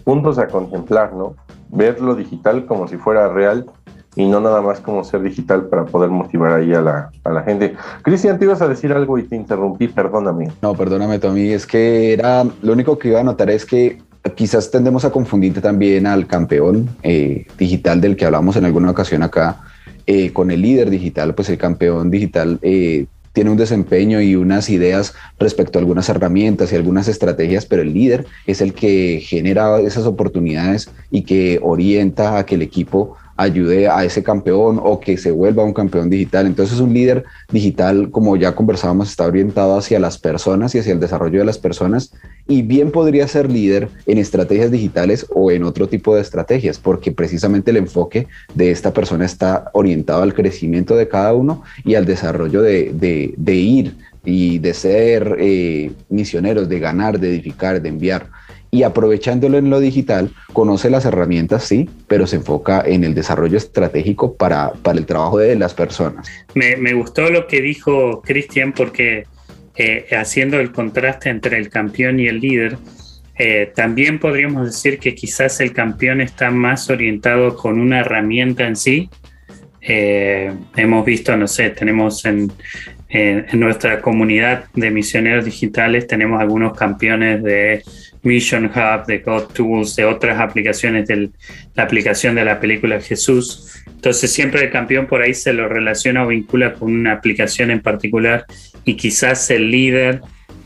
puntos 0.05 0.39
a 0.39 0.49
contemplar, 0.49 1.15
¿no? 1.15 1.37
Ver 1.69 2.01
lo 2.01 2.17
digital 2.17 2.67
como 2.67 2.89
si 2.89 2.97
fuera 2.97 3.29
real 3.29 3.67
y 4.17 4.27
no 4.27 4.41
nada 4.41 4.61
más 4.61 4.81
como 4.81 5.05
ser 5.05 5.23
digital 5.23 5.67
para 5.67 5.85
poder 5.85 6.11
motivar 6.11 6.53
ahí 6.53 6.75
a 6.75 6.81
la, 6.81 7.11
a 7.25 7.31
la 7.31 7.43
gente. 7.43 7.77
Cristian, 8.03 8.39
te 8.39 8.45
ibas 8.45 8.61
a 8.61 8.69
decir 8.69 8.93
algo 8.93 9.19
y 9.19 9.25
te 9.25 9.37
interrumpí, 9.37 9.89
perdóname. 9.89 10.49
No, 10.63 10.75
perdóname, 10.75 11.19
Tommy, 11.19 11.53
es 11.53 11.67
que 11.67 12.13
era, 12.13 12.45
lo 12.63 12.73
único 12.73 12.99
que 12.99 13.09
iba 13.09 13.21
a 13.21 13.25
notar 13.25 13.51
es 13.51 13.65
que 13.65 14.03
quizás 14.35 14.71
tendemos 14.71 15.05
a 15.05 15.11
confundirte 15.11 15.61
también 15.61 16.07
al 16.07 16.27
campeón 16.27 16.91
eh, 17.03 17.47
digital 17.59 18.01
del 18.01 18.17
que 18.17 18.27
hablamos 18.27 18.57
en 18.57 18.65
alguna 18.65 18.91
ocasión 18.91 19.23
acá, 19.23 19.63
eh, 20.07 20.33
con 20.33 20.51
el 20.51 20.63
líder 20.63 20.91
digital, 20.91 21.35
pues 21.35 21.49
el 21.49 21.59
campeón 21.59 22.11
digital 22.11 22.59
eh, 22.63 23.07
tiene 23.33 23.51
un 23.51 23.57
desempeño 23.57 24.21
y 24.21 24.35
unas 24.35 24.69
ideas 24.69 25.15
respecto 25.39 25.79
a 25.79 25.81
algunas 25.81 26.09
herramientas 26.09 26.73
y 26.73 26.77
algunas 26.77 27.07
estrategias, 27.07 27.65
pero 27.65 27.83
el 27.83 27.95
líder 27.95 28.27
es 28.47 28.61
el 28.61 28.75
que 28.75 29.21
genera 29.23 29.79
esas 29.81 30.05
oportunidades 30.05 30.91
y 31.11 31.23
que 31.23 31.61
orienta 31.63 32.39
a 32.39 32.45
que 32.45 32.57
el 32.57 32.63
equipo 32.63 33.17
ayude 33.41 33.89
a 33.89 34.05
ese 34.05 34.23
campeón 34.23 34.79
o 34.83 35.01
que 35.01 35.17
se 35.17 35.31
vuelva 35.31 35.65
un 35.65 35.73
campeón 35.73 36.11
digital. 36.11 36.47
Entonces 36.47 36.79
un 36.79 36.93
líder 36.93 37.25
digital, 37.51 38.11
como 38.11 38.37
ya 38.37 38.55
conversábamos, 38.55 39.11
está 39.11 39.27
orientado 39.27 39.79
hacia 39.79 39.99
las 39.99 40.19
personas 40.19 40.75
y 40.75 40.79
hacia 40.79 40.93
el 40.93 41.01
desarrollo 41.01 41.39
de 41.39 41.47
las 41.47 41.59
personas 41.59 42.13
y 42.47 42.63
bien 42.63 42.91
podría 42.91 43.27
ser 43.29 43.51
líder 43.51 43.89
en 44.07 44.19
estrategias 44.19 44.71
digitales 44.71 45.27
o 45.35 45.51
en 45.51 45.65
otro 45.65 45.89
tipo 45.89 46.15
de 46.15 46.21
estrategias, 46.21 46.79
porque 46.79 47.13
precisamente 47.13 47.71
el 47.71 47.79
enfoque 47.79 48.27
de 48.55 48.71
esta 48.71 48.93
persona 48.93 49.25
está 49.25 49.71
orientado 49.73 50.23
al 50.23 50.35
crecimiento 50.35 50.97
de 50.97 51.09
cada 51.09 51.33
uno 51.33 51.63
y 51.85 51.95
al 51.95 52.05
desarrollo 52.05 52.61
de, 52.61 53.35
ir 53.47 53.95
y 54.25 54.59
de 54.59 54.75
ser 54.75 55.37
eh, 55.39 55.93
misioneros, 56.09 56.69
de 56.69 56.79
ganar, 56.79 57.19
de 57.19 57.31
edificar, 57.31 57.81
de 57.81 57.89
enviar. 57.89 58.29
Y 58.71 58.85
aprovechándolo 58.85 59.59
en 59.59 59.69
lo 59.69 59.81
digital, 59.81 60.31
conoce 60.53 60.91
las 60.91 61.05
herramientas, 61.05 61.65
sí, 61.65 61.89
pero 62.07 62.27
se 62.27 62.37
enfoca 62.37 62.83
en 62.87 63.03
el 63.05 63.15
desarrollo 63.15 63.57
estratégico 63.57 64.37
para, 64.37 64.73
para 64.73 64.99
el 64.99 65.07
trabajo 65.07 65.39
de 65.39 65.57
las 65.57 65.75
personas. 65.75 66.29
Me, 66.55 66.93
gustó 66.95 67.31
lo 67.31 67.47
que 67.47 67.61
dijo 67.61 68.23
Cristian 68.23 68.73
porque 68.73 69.25
eh, 69.77 70.07
haciendo 70.13 70.61
el 70.61 70.71
contraste 70.71 71.31
entre 71.31 71.59
el 71.59 71.69
campeón 71.69 72.21
y 72.21 72.29
el 72.29 72.39
líder, 72.39 72.79
eh, 73.37 73.73
también 73.75 74.21
podríamos 74.21 74.67
decir 74.67 74.99
que 74.99 75.15
quizás 75.15 75.61
el 75.61 75.73
campeón 75.73 76.21
está 76.21 76.51
más 76.51 76.91
orientado 76.91 77.57
con 77.57 77.81
una 77.81 78.01
herramienta 78.01 78.67
en 78.67 78.77
sí. 78.77 79.11
Eh, 79.81 80.53
hemos 80.77 81.05
visto, 81.05 81.37
no 81.37 81.49
sé, 81.49 81.71
tenemos 81.71 82.25
en, 82.25 82.53
en 83.09 83.59
nuestra 83.59 84.01
comunidad 84.01 84.67
de 84.75 84.91
misioneros 84.91 85.45
digitales, 85.45 86.07
tenemos 86.07 86.41
algunos 86.41 86.77
campeones 86.77 87.43
de 87.43 87.83
Mission 88.23 88.67
Hub, 88.67 89.07
de 89.07 89.19
God 89.19 89.45
Tools, 89.55 89.97
de 89.97 90.05
otras 90.05 90.39
aplicaciones, 90.39 91.07
de 91.07 91.31
la 91.75 91.83
aplicación 91.83 92.35
de 92.35 92.45
la 92.45 92.61
película 92.61 93.01
Jesús. 93.01 93.83
Entonces 93.87 94.33
siempre 94.33 94.65
el 94.65 94.71
campeón 94.71 95.07
por 95.07 95.23
ahí 95.23 95.35
se 95.35 95.53
lo 95.53 95.69
relaciona 95.69 96.25
o 96.25 96.29
vincula 96.29 96.75
con 96.75 96.93
una 96.93 97.13
aplicación 97.13 97.71
en 97.71 97.81
particular 97.81 98.45
y 98.85 98.97
quizás 98.97 99.51
el 99.51 99.71
líder 99.71 100.21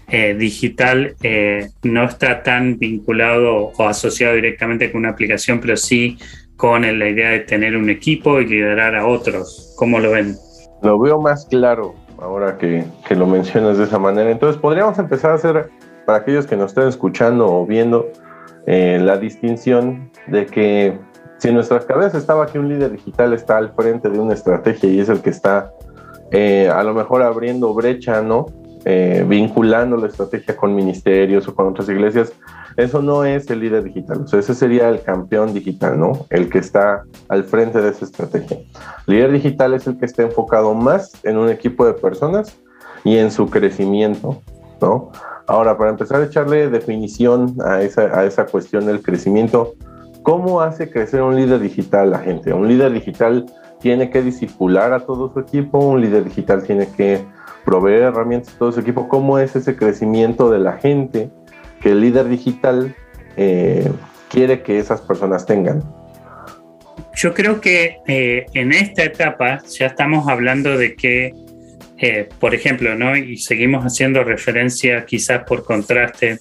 eh, 0.08 0.34
digital 0.34 1.16
eh, 1.22 1.70
no 1.82 2.04
está 2.04 2.42
tan 2.42 2.78
vinculado 2.78 3.72
o 3.76 3.88
asociado 3.88 4.34
directamente 4.34 4.92
con 4.92 5.00
una 5.00 5.10
aplicación, 5.10 5.60
pero 5.60 5.76
sí 5.76 6.18
con 6.56 6.82
la 6.82 7.08
idea 7.08 7.30
de 7.30 7.40
tener 7.40 7.76
un 7.76 7.90
equipo 7.90 8.40
y 8.40 8.46
liderar 8.46 8.94
a 8.94 9.06
otros. 9.06 9.74
¿Cómo 9.76 9.98
lo 9.98 10.12
ven? 10.12 10.36
Lo 10.82 10.98
veo 10.98 11.20
más 11.20 11.46
claro 11.46 11.94
ahora 12.18 12.56
que 12.58 12.84
lo 13.16 13.26
mencionas 13.26 13.78
de 13.78 13.84
esa 13.84 13.98
manera. 13.98 14.30
Entonces 14.30 14.60
podríamos 14.60 14.98
empezar 14.98 15.32
a 15.32 15.34
hacer 15.34 15.70
para 16.04 16.18
aquellos 16.18 16.46
que 16.46 16.56
nos 16.56 16.70
estén 16.70 16.88
escuchando 16.88 17.46
o 17.46 17.66
viendo, 17.66 18.06
eh, 18.66 18.98
la 19.00 19.18
distinción 19.18 20.10
de 20.26 20.46
que 20.46 20.98
si 21.38 21.48
en 21.48 21.54
nuestras 21.54 21.84
cabezas 21.84 22.22
estaba 22.22 22.46
que 22.46 22.58
un 22.58 22.68
líder 22.68 22.92
digital 22.92 23.32
está 23.34 23.58
al 23.58 23.74
frente 23.74 24.08
de 24.08 24.18
una 24.18 24.34
estrategia 24.34 24.88
y 24.88 25.00
es 25.00 25.08
el 25.08 25.20
que 25.20 25.30
está 25.30 25.72
eh, 26.30 26.68
a 26.68 26.82
lo 26.82 26.94
mejor 26.94 27.22
abriendo 27.22 27.74
brecha, 27.74 28.22
¿no? 28.22 28.46
Eh, 28.86 29.24
vinculando 29.26 29.96
la 29.96 30.08
estrategia 30.08 30.56
con 30.56 30.74
ministerios 30.74 31.48
o 31.48 31.54
con 31.54 31.68
otras 31.68 31.88
iglesias, 31.88 32.32
eso 32.76 33.00
no 33.00 33.24
es 33.24 33.48
el 33.50 33.60
líder 33.60 33.84
digital, 33.84 34.22
o 34.22 34.26
sea, 34.26 34.40
ese 34.40 34.54
sería 34.54 34.88
el 34.88 35.00
campeón 35.00 35.54
digital, 35.54 35.98
¿no? 35.98 36.26
El 36.28 36.50
que 36.50 36.58
está 36.58 37.04
al 37.28 37.44
frente 37.44 37.80
de 37.80 37.90
esa 37.90 38.04
estrategia. 38.04 38.58
El 39.06 39.14
líder 39.14 39.32
digital 39.32 39.74
es 39.74 39.86
el 39.86 39.96
que 39.96 40.04
está 40.04 40.22
enfocado 40.22 40.74
más 40.74 41.12
en 41.24 41.38
un 41.38 41.48
equipo 41.48 41.86
de 41.86 41.94
personas 41.94 42.58
y 43.04 43.16
en 43.16 43.30
su 43.30 43.48
crecimiento, 43.48 44.42
¿no? 44.80 45.12
Ahora, 45.46 45.76
para 45.76 45.90
empezar 45.90 46.22
a 46.22 46.24
echarle 46.24 46.70
definición 46.70 47.56
a 47.64 47.82
esa, 47.82 48.02
a 48.18 48.24
esa 48.24 48.46
cuestión 48.46 48.86
del 48.86 49.02
crecimiento, 49.02 49.74
¿cómo 50.22 50.62
hace 50.62 50.90
crecer 50.90 51.22
un 51.22 51.36
líder 51.36 51.60
digital 51.60 52.10
la 52.10 52.20
gente? 52.20 52.52
Un 52.52 52.66
líder 52.66 52.92
digital 52.92 53.46
tiene 53.80 54.08
que 54.08 54.22
disipular 54.22 54.94
a 54.94 55.00
todo 55.00 55.32
su 55.32 55.40
equipo, 55.40 55.78
un 55.78 56.00
líder 56.00 56.24
digital 56.24 56.62
tiene 56.62 56.88
que 56.96 57.22
proveer 57.66 58.04
herramientas 58.04 58.54
a 58.54 58.58
todo 58.58 58.72
su 58.72 58.80
equipo. 58.80 59.08
¿Cómo 59.08 59.38
es 59.38 59.54
ese 59.56 59.76
crecimiento 59.76 60.50
de 60.50 60.58
la 60.58 60.72
gente 60.74 61.30
que 61.82 61.90
el 61.90 62.00
líder 62.00 62.28
digital 62.28 62.94
eh, 63.36 63.90
quiere 64.30 64.62
que 64.62 64.78
esas 64.78 65.02
personas 65.02 65.44
tengan? 65.44 65.82
Yo 67.14 67.34
creo 67.34 67.60
que 67.60 67.98
eh, 68.06 68.46
en 68.54 68.72
esta 68.72 69.04
etapa 69.04 69.62
ya 69.64 69.86
estamos 69.86 70.26
hablando 70.28 70.76
de 70.78 70.94
que 70.94 71.32
eh, 71.98 72.28
por 72.40 72.54
ejemplo, 72.54 72.94
¿no? 72.96 73.16
y 73.16 73.36
seguimos 73.36 73.84
haciendo 73.84 74.24
referencia 74.24 75.04
quizás 75.06 75.44
por 75.44 75.64
contraste, 75.64 76.38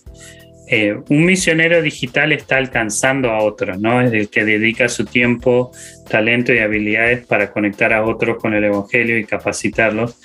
eh, 0.67 0.95
un 1.09 1.25
misionero 1.25 1.81
digital 1.81 2.31
está 2.31 2.57
alcanzando 2.57 3.29
a 3.31 3.43
otros, 3.43 3.79
¿no? 3.79 4.01
es 4.01 4.13
el 4.13 4.29
que 4.29 4.45
dedica 4.45 4.89
su 4.89 5.05
tiempo, 5.05 5.71
talento 6.09 6.53
y 6.53 6.59
habilidades 6.59 7.25
para 7.25 7.51
conectar 7.51 7.93
a 7.93 8.03
otros 8.03 8.37
con 8.37 8.53
el 8.53 8.63
Evangelio 8.63 9.17
y 9.17 9.25
capacitarlos. 9.25 10.17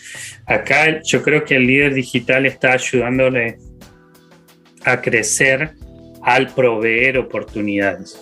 Acá 0.47 1.03
yo 1.03 1.23
creo 1.23 1.45
que 1.45 1.57
el 1.57 1.67
líder 1.67 1.93
digital 1.93 2.47
está 2.47 2.73
ayudándole 2.73 3.59
a 4.85 5.01
crecer 5.03 5.73
al 6.23 6.49
proveer 6.55 7.19
oportunidades. 7.19 8.19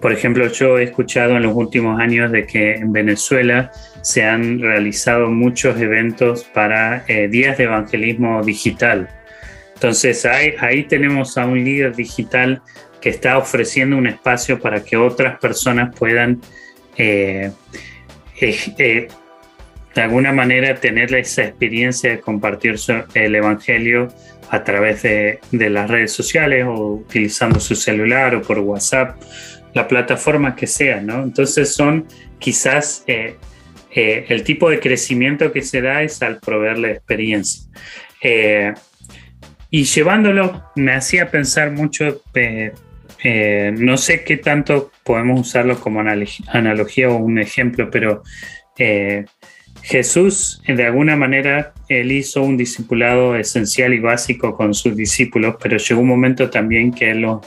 Por 0.00 0.12
ejemplo, 0.12 0.46
yo 0.48 0.78
he 0.78 0.84
escuchado 0.84 1.36
en 1.36 1.42
los 1.42 1.54
últimos 1.54 2.00
años 2.00 2.30
de 2.30 2.46
que 2.46 2.74
en 2.74 2.92
Venezuela 2.92 3.72
se 4.06 4.22
han 4.22 4.60
realizado 4.60 5.30
muchos 5.30 5.80
eventos 5.80 6.44
para 6.44 7.04
eh, 7.08 7.26
días 7.26 7.58
de 7.58 7.64
evangelismo 7.64 8.40
digital. 8.44 9.08
Entonces 9.74 10.24
ahí, 10.24 10.54
ahí 10.60 10.84
tenemos 10.84 11.36
a 11.36 11.44
un 11.44 11.64
líder 11.64 11.96
digital 11.96 12.62
que 13.00 13.08
está 13.08 13.36
ofreciendo 13.36 13.96
un 13.96 14.06
espacio 14.06 14.60
para 14.60 14.84
que 14.84 14.96
otras 14.96 15.40
personas 15.40 15.92
puedan 15.98 16.40
eh, 16.96 17.50
eh, 18.40 19.08
de 19.92 20.00
alguna 20.00 20.30
manera 20.30 20.76
tener 20.76 21.12
esa 21.12 21.42
experiencia 21.42 22.12
de 22.12 22.20
compartir 22.20 22.76
el 23.14 23.34
Evangelio 23.34 24.06
a 24.50 24.62
través 24.62 25.02
de, 25.02 25.40
de, 25.50 25.68
las 25.68 25.90
redes 25.90 26.12
sociales 26.12 26.64
o 26.64 26.92
utilizando 26.92 27.58
su 27.58 27.74
celular 27.74 28.36
o 28.36 28.42
por 28.42 28.60
WhatsApp 28.60 29.20
la 29.74 29.88
plataforma 29.88 30.54
que 30.54 30.68
sea, 30.68 31.00
¿no? 31.00 31.24
Entonces 31.24 31.74
son 31.74 32.06
quizás 32.38 33.02
eh, 33.96 34.26
el 34.28 34.44
tipo 34.44 34.70
de 34.70 34.78
crecimiento 34.78 35.50
que 35.52 35.62
se 35.62 35.80
da 35.80 36.02
es 36.02 36.22
al 36.22 36.38
proveerle 36.38 36.92
experiencia. 36.92 37.68
Eh, 38.22 38.72
y 39.70 39.84
llevándolo 39.84 40.62
me 40.76 40.92
hacía 40.92 41.30
pensar 41.30 41.72
mucho, 41.72 42.22
no 43.24 43.96
sé 43.96 44.22
qué 44.22 44.36
tanto 44.36 44.92
podemos 45.02 45.40
usarlo 45.40 45.80
como 45.80 46.00
analogía 46.00 47.08
o 47.08 47.16
un 47.16 47.40
ejemplo, 47.40 47.90
pero 47.90 48.22
Jesús, 49.86 50.60
de 50.66 50.84
alguna 50.84 51.14
manera, 51.16 51.72
él 51.88 52.10
hizo 52.10 52.42
un 52.42 52.56
discipulado 52.56 53.36
esencial 53.36 53.94
y 53.94 54.00
básico 54.00 54.56
con 54.56 54.74
sus 54.74 54.96
discípulos, 54.96 55.56
pero 55.62 55.76
llegó 55.76 56.00
un 56.00 56.08
momento 56.08 56.50
también 56.50 56.92
que 56.92 57.10
él 57.10 57.20
los 57.20 57.46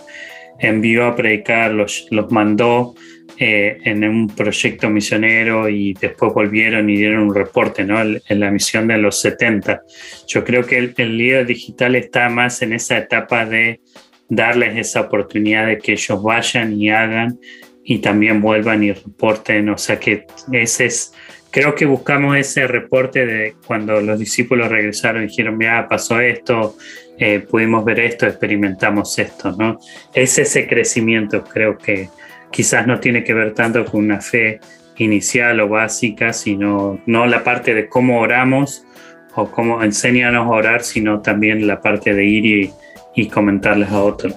envió 0.60 1.06
a 1.06 1.18
predicar, 1.18 1.72
los, 1.72 2.08
los 2.12 2.32
mandó 2.32 2.96
eh, 3.42 3.80
en 3.86 4.04
un 4.04 4.28
proyecto 4.28 4.90
misionero 4.90 5.70
y 5.70 5.94
después 5.94 6.34
volvieron 6.34 6.90
y 6.90 6.98
dieron 6.98 7.24
un 7.24 7.34
reporte 7.34 7.86
¿no? 7.86 8.02
en, 8.02 8.40
la 8.40 8.52
misión 8.52 8.90
de 8.90 8.98
los 8.98 9.22
70. 9.22 9.82
Yo 10.28 10.44
creo 10.44 10.66
que 10.66 10.78
el, 10.78 10.94
el, 10.98 11.18
líder 11.18 11.46
digital 11.46 11.96
está 11.96 12.28
más 12.28 12.62
en 12.62 12.74
esa 12.74 12.98
etapa 12.98 13.46
de 13.46 13.80
darles 14.28 14.78
esa 14.78 15.00
oportunidad 15.00 15.68
de 15.68 15.78
que 15.78 15.94
ellos 15.94 16.22
vayan 16.22 16.74
y 16.74 16.90
hagan 16.90 17.40
y 17.86 18.00
también 18.00 18.42
vuelvan 18.42 18.84
y 18.84 18.92
reporten. 18.92 19.70
O 19.70 19.78
sea 19.78 19.98
que 19.98 20.26
ese 20.52 20.88
es, 20.88 21.14
creo 21.50 21.76
que 21.76 21.86
buscamos 21.86 22.36
ese 22.36 22.68
reporte 22.68 23.26
de 23.26 23.56
cuando 23.66 24.02
los 24.02 24.20
discípulos 24.20 24.68
regresaron 24.68 25.24
y 25.24 25.28
dijeron, 25.28 25.58
mira, 25.58 25.88
pasó 25.88 26.20
esto, 26.20 26.76
eh, 27.18 27.40
pudimos 27.40 27.86
ver 27.86 28.02
esto, 28.02 28.28
experimentamos 28.28 29.18
esto, 29.18 29.54
¿no? 29.58 29.80
Es 30.14 30.38
ese 30.38 30.68
crecimiento, 30.68 31.44
creo 31.44 31.78
que 31.78 32.10
quizás 32.52 32.88
no 32.88 33.00
tiene 33.00 33.24
que 33.24 33.34
ver 33.34 33.54
tanto 33.54 33.86
con 33.86 34.06
una 34.06 34.22
fe 34.22 34.60
inicial 34.98 35.60
o 35.62 35.70
básica, 35.70 36.34
sino 36.34 37.00
no 37.06 37.26
la 37.26 37.44
parte 37.44 37.74
de 37.74 37.88
cómo 37.88 38.20
oramos 38.20 38.84
o 39.36 39.50
cómo 39.50 39.84
enséñanos 39.84 40.46
a 40.46 40.50
orar, 40.50 40.84
sino 40.84 41.22
también 41.22 41.66
la 41.68 41.82
parte 41.82 42.14
de 42.14 42.26
ir 42.26 42.46
y, 42.46 42.72
y 43.16 43.28
comentarles 43.28 43.90
a 43.90 44.02
otros. 44.02 44.36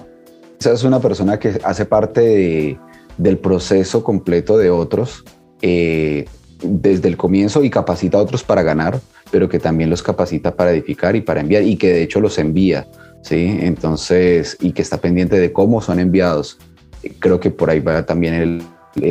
Esa 0.59 0.73
es 0.73 0.83
una 0.83 1.01
persona 1.01 1.39
que 1.39 1.59
hace 1.63 1.85
parte 1.85 2.21
de, 2.21 2.77
del 3.17 3.37
proceso 3.37 4.03
completo 4.03 4.57
de 4.57 4.69
otros 4.69 5.25
eh, 5.61 6.25
desde 6.61 7.09
el 7.09 7.17
comienzo 7.17 7.63
y 7.63 7.69
capacita 7.69 8.17
a 8.17 8.21
otros 8.21 8.43
para 8.43 8.63
ganar, 8.63 8.99
pero 9.31 9.49
que 9.49 9.59
también 9.59 9.89
los 9.89 10.01
capacita 10.01 10.55
para 10.55 10.71
edificar 10.71 11.15
y 11.15 11.21
para 11.21 11.41
enviar, 11.41 11.63
y 11.63 11.75
que 11.75 11.91
de 11.91 12.03
hecho 12.03 12.21
los 12.21 12.37
envía, 12.37 12.87
¿sí? 13.21 13.57
Entonces, 13.61 14.57
y 14.61 14.71
que 14.71 14.81
está 14.81 15.01
pendiente 15.01 15.39
de 15.39 15.51
cómo 15.51 15.81
son 15.81 15.99
enviados. 15.99 16.57
Creo 17.19 17.39
que 17.39 17.51
por 17.51 17.69
ahí 17.69 17.79
va 17.79 18.05
también 18.05 18.33
el, 18.33 18.63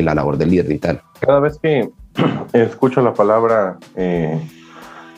la 0.05 0.15
labor 0.15 0.37
del 0.37 0.51
líder 0.51 0.67
vital. 0.67 1.03
Cada 1.21 1.41
vez 1.41 1.59
que 1.59 1.91
escucho 2.53 3.01
la 3.01 3.15
palabra 3.15 3.79
eh, 3.97 4.41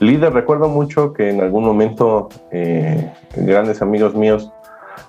líder, 0.00 0.33
recuerdo 0.33 0.69
mucho 0.69 1.12
que 1.12 1.31
en 1.31 1.40
algún 1.40 1.64
momento 1.64 2.28
eh, 2.50 3.12
grandes 3.37 3.83
amigos 3.83 4.14
míos 4.14 4.50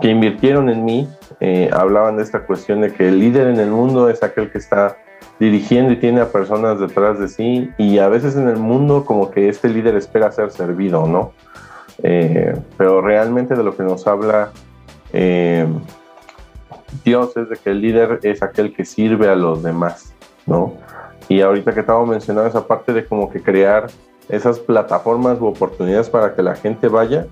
que 0.02 0.10
invirtieron 0.10 0.70
en 0.70 0.84
mí 0.84 1.08
eh, 1.40 1.70
hablaban 1.74 2.18
de 2.18 2.24
esta 2.24 2.46
cuestión 2.46 2.82
de 2.82 2.94
que 2.94 3.08
el 3.08 3.20
líder 3.20 3.48
en 3.48 3.60
el 3.60 3.70
mundo 3.70 4.10
es 4.10 4.24
aquel 4.24 4.52
que 4.52 4.58
está 4.58 4.98
dirigiendo 5.40 5.92
y 5.92 5.98
tiene 5.98 6.22
a 6.22 6.32
personas 6.32 6.80
detrás 6.80 7.20
de 7.20 7.28
sí 7.28 7.70
y 7.78 7.98
a 8.00 8.08
veces 8.08 8.36
en 8.36 8.48
el 8.48 8.58
mundo 8.58 9.06
como 9.06 9.32
que 9.32 9.50
este 9.50 9.70
líder 9.70 9.96
espera 9.96 10.32
ser 10.32 10.52
servido, 10.52 11.08
¿no? 11.08 11.34
Eh, 12.04 12.58
pero 12.78 13.02
realmente 13.02 13.56
de 13.56 13.64
lo 13.64 13.76
que 13.76 13.84
nos 13.84 14.06
habla 14.08 14.52
Dios 17.04 17.36
es 17.38 17.50
de 17.50 17.58
que 17.58 17.72
el 17.72 17.82
líder 17.82 18.20
es 18.24 18.42
aquel 18.42 18.74
que 18.74 18.86
sirve 18.86 19.30
a 19.30 19.36
los 19.36 19.63
demás, 19.63 20.13
¿no? 20.46 20.74
Y 21.27 21.42
ahorita 21.42 21.74
que 21.74 21.80
estaba 21.80 22.06
mencionando 22.06 22.50
esa 22.50 22.68
parte 22.68 22.94
de 22.94 23.06
como 23.06 23.30
que 23.30 23.42
crear 23.42 23.88
esas 24.30 24.60
plataformas 24.60 25.39
u 25.39 25.46
oportunidades 25.46 26.10
para 26.10 26.36
que 26.36 26.44
la 26.44 26.56
gente 26.56 26.88
vaya, 26.88 27.27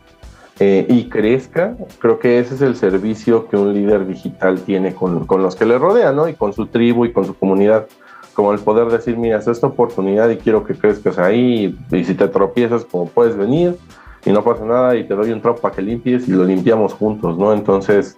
eh, 0.59 0.85
y 0.87 1.09
crezca, 1.09 1.75
creo 1.97 2.19
que 2.19 2.37
ese 2.37 2.53
es 2.53 2.61
el 2.61 2.75
servicio 2.75 3.47
que 3.47 3.57
un 3.57 3.73
líder 3.73 4.05
digital 4.05 4.59
tiene 4.61 4.93
con, 4.93 5.25
con, 5.25 5.41
los 5.41 5.55
que 5.55 5.65
le 5.65 5.79
rodean, 5.79 6.15
¿no? 6.15 6.27
Y 6.27 6.35
con 6.35 6.53
su 6.53 6.67
tribu 6.67 7.05
y 7.05 7.11
con 7.11 7.25
su 7.25 7.33
comunidad, 7.35 7.87
como 8.35 8.53
el 8.53 8.59
poder 8.59 8.87
decir, 8.89 9.17
mira, 9.17 9.39
es 9.39 9.47
esta 9.47 9.65
oportunidad 9.65 10.29
y 10.29 10.37
quiero 10.37 10.63
que 10.63 10.75
crezcas 10.75 11.17
ahí, 11.17 11.75
y, 11.91 12.03
si 12.03 12.13
te 12.13 12.27
tropiezas, 12.27 12.85
como 12.85 13.07
puedes 13.07 13.35
venir, 13.35 13.77
y 14.25 14.31
no 14.31 14.43
pasa 14.43 14.63
nada, 14.63 14.95
y 14.95 15.07
te 15.07 15.15
doy 15.15 15.31
un 15.31 15.41
trapo 15.41 15.59
para 15.59 15.75
que 15.75 15.81
limpies 15.81 16.27
y 16.27 16.31
lo 16.31 16.43
limpiamos 16.43 16.93
juntos, 16.93 17.35
¿no? 17.35 17.51
Entonces, 17.51 18.15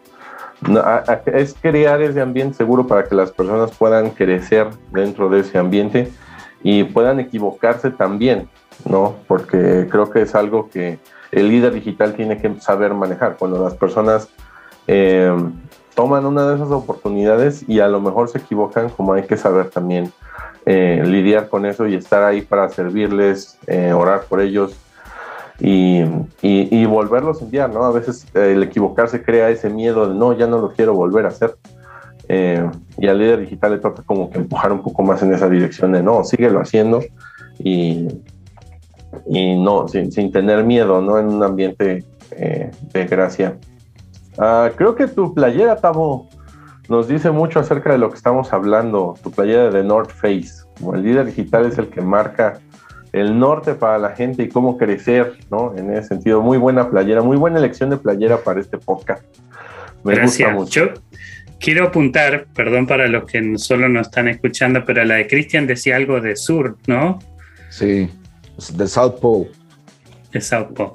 es 1.26 1.56
crear 1.62 2.02
ese 2.02 2.22
ambiente 2.22 2.56
seguro 2.56 2.88
para 2.88 3.04
que 3.04 3.16
las 3.16 3.32
personas 3.32 3.72
puedan 3.72 4.12
crecer 4.12 4.68
dentro 4.92 5.30
de 5.30 5.42
ese 5.42 5.58
ambiente 5.58 6.12
y 6.64 6.84
puedan 6.84 7.20
equivocarse 7.20 7.92
también, 7.92 8.50
¿no? 8.90 9.16
Porque 9.28 9.88
creo 9.90 10.10
que 10.10 10.22
es 10.22 10.34
algo 10.34 10.70
que 10.70 11.00
el 11.32 11.50
líder 11.50 11.74
digital 11.74 12.14
tiene 12.14 12.40
que 12.40 12.60
saber 12.60 12.94
manejar. 12.94 13.36
Cuando 13.38 13.64
las 13.64 13.76
personas 13.76 14.30
eh, 14.88 15.34
toman 15.94 16.26
una 16.26 16.48
de 16.48 16.56
esas 16.56 16.72
oportunidades 16.72 17.68
y 17.68 17.80
a 17.80 17.88
lo 17.88 18.02
mejor 18.02 18.30
se 18.30 18.40
equivocan, 18.40 18.90
como 18.90 19.14
hay 19.14 19.24
que 19.24 19.38
saber 19.38 19.70
también 19.70 20.12
eh, 20.66 21.04
lidiar 21.06 21.50
con 21.50 21.66
eso 21.66 21.86
y 21.88 21.96
estar 21.96 22.24
ahí 22.24 22.42
para 22.42 22.70
servirles, 22.70 23.60
eh, 23.68 23.94
orar 23.94 24.24
por 24.24 24.42
ellos 24.42 24.76
y, 25.60 26.04
y, 26.42 26.86
volverlos 26.86 27.42
a 27.42 27.46
enviar, 27.46 27.70
¿no? 27.74 27.84
A 27.86 27.92
veces 27.92 28.28
el 28.34 28.62
equivocarse 28.64 29.24
crea 29.24 29.50
ese 29.50 29.70
miedo 29.70 30.10
de 30.10 30.16
no, 30.16 30.34
ya 30.34 30.48
no 30.48 30.60
lo 30.60 30.74
quiero 30.74 30.94
volver 30.94 31.26
a 31.26 31.30
hacer. 31.30 31.56
y 32.28 33.08
al 33.08 33.18
líder 33.18 33.40
digital 33.40 33.72
le 33.72 33.78
toca 33.80 34.04
como 34.04 34.30
que 34.30 34.40
empujar 34.40 34.72
un 34.74 34.82
poco 34.82 35.04
más 35.04 35.24
en 35.24 35.34
esa 35.34 35.48
dirección 35.48 35.94
de 35.94 36.04
no, 36.04 36.24
síguelo 36.24 36.60
haciendo 36.60 37.02
y, 37.60 38.08
y 39.28 39.56
no, 39.58 39.88
sin, 39.88 40.12
sin, 40.12 40.32
tener 40.32 40.64
miedo, 40.64 41.02
¿no? 41.02 41.20
En 41.20 41.28
un 41.28 41.44
ambiente 41.44 42.04
eh, 42.32 42.72
de 42.94 43.06
gracia. 43.06 43.58
Ah, 44.38 44.72
creo 44.76 44.96
que 44.96 45.08
tu 45.08 45.34
playera, 45.34 45.78
Tavo, 45.78 46.28
nos 46.90 47.08
dice 47.08 47.32
mucho 47.32 47.60
acerca 47.60 47.92
de 47.92 47.98
lo 47.98 48.10
que 48.10 48.18
estamos 48.18 48.52
hablando. 48.52 49.16
Tu 49.24 49.32
playera 49.32 49.70
de 49.70 49.84
North 49.84 50.12
Face. 50.12 50.66
Como 50.78 50.96
el 50.96 51.04
líder 51.04 51.26
digital 51.28 51.66
es 51.66 51.78
el 51.78 51.88
que 51.88 52.02
marca 52.02 52.60
el 53.16 53.38
norte 53.40 53.74
para 53.74 53.98
la 53.98 54.12
gente 54.12 54.44
y 54.44 54.50
cómo 54.50 54.78
crecer, 54.78 55.34
¿no? 55.50 55.76
En 55.78 55.92
ese 55.92 56.10
sentido, 56.10 56.42
muy 56.42 56.58
buena 56.58 56.90
playera, 56.90 57.22
muy 57.22 57.38
buena 57.38 57.60
elección 57.60 57.90
de 57.90 57.98
playera 57.98 58.38
para 58.38 58.60
este 58.60 58.78
podcast. 58.78 59.24
Me 60.04 60.16
Gracias. 60.16 60.54
Gusta 60.54 60.84
mucho. 60.84 61.02
quiero 61.60 61.88
apuntar, 61.88 62.46
perdón 62.54 62.88
para 62.88 63.08
los 63.08 63.26
que 63.26 63.58
solo 63.58 63.90
nos 63.90 64.08
están 64.08 64.28
escuchando, 64.28 64.84
pero 64.86 65.04
la 65.06 65.16
de 65.16 65.28
Cristian 65.28 65.66
decía 65.68 65.96
algo 65.96 66.22
de 66.22 66.36
sur, 66.36 66.78
¿no? 66.88 67.20
Sí 67.70 68.10
de 68.74 68.88
South 68.88 69.20
Pole. 69.22 69.52
De 70.32 70.42
South 70.42 70.74
Pole, 70.76 70.92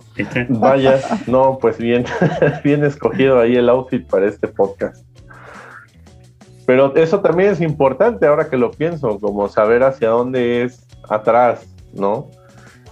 Vaya, 0.51 1.01
no, 1.27 1.59
pues 1.61 1.79
bien, 1.79 2.05
bien 2.65 2.85
escogido 2.85 3.41
ahí 3.41 3.57
el 3.57 3.69
outfit 3.69 4.07
para 4.07 4.27
este 4.27 4.49
podcast. 4.49 5.05
Pero 6.67 6.95
eso 6.95 7.21
también 7.21 7.51
es 7.51 7.61
importante 7.61 8.27
ahora 8.27 8.49
que 8.49 8.57
lo 8.57 8.71
pienso, 8.71 9.19
como 9.19 9.49
saber 9.49 9.83
hacia 9.83 10.11
dónde 10.11 10.63
es 10.63 10.87
atrás, 11.09 11.67
¿no? 11.93 12.29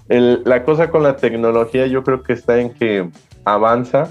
la 0.09 0.65
cosa 0.65 0.91
con 0.91 1.03
la 1.03 1.17
tecnología 1.17 1.87
yo 1.87 2.03
creo 2.03 2.23
que 2.23 2.33
está 2.33 2.59
en 2.59 2.71
que 2.71 3.11
avanza 3.45 4.09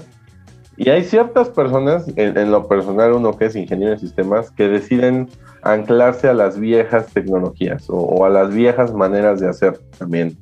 y 0.78 0.90
hay 0.90 1.02
ciertas 1.02 1.48
personas, 1.48 2.06
en, 2.14 2.52
lo 2.52 2.68
personal 2.68 3.12
uno 3.12 3.36
que 3.36 3.46
es 3.46 3.56
ingeniero 3.56 3.94
de 3.94 3.98
sistemas, 3.98 4.52
que 4.52 4.68
deciden 4.68 5.28
anclarse 5.62 6.28
a 6.28 6.34
las 6.34 6.58
viejas 6.60 7.12
tecnologías 7.12 7.86
o, 7.88 8.24
a 8.24 8.30
las 8.30 8.54
viejas 8.54 8.94
maneras 8.94 9.40
de 9.40 9.48
hacer 9.48 9.80
también 9.98 10.38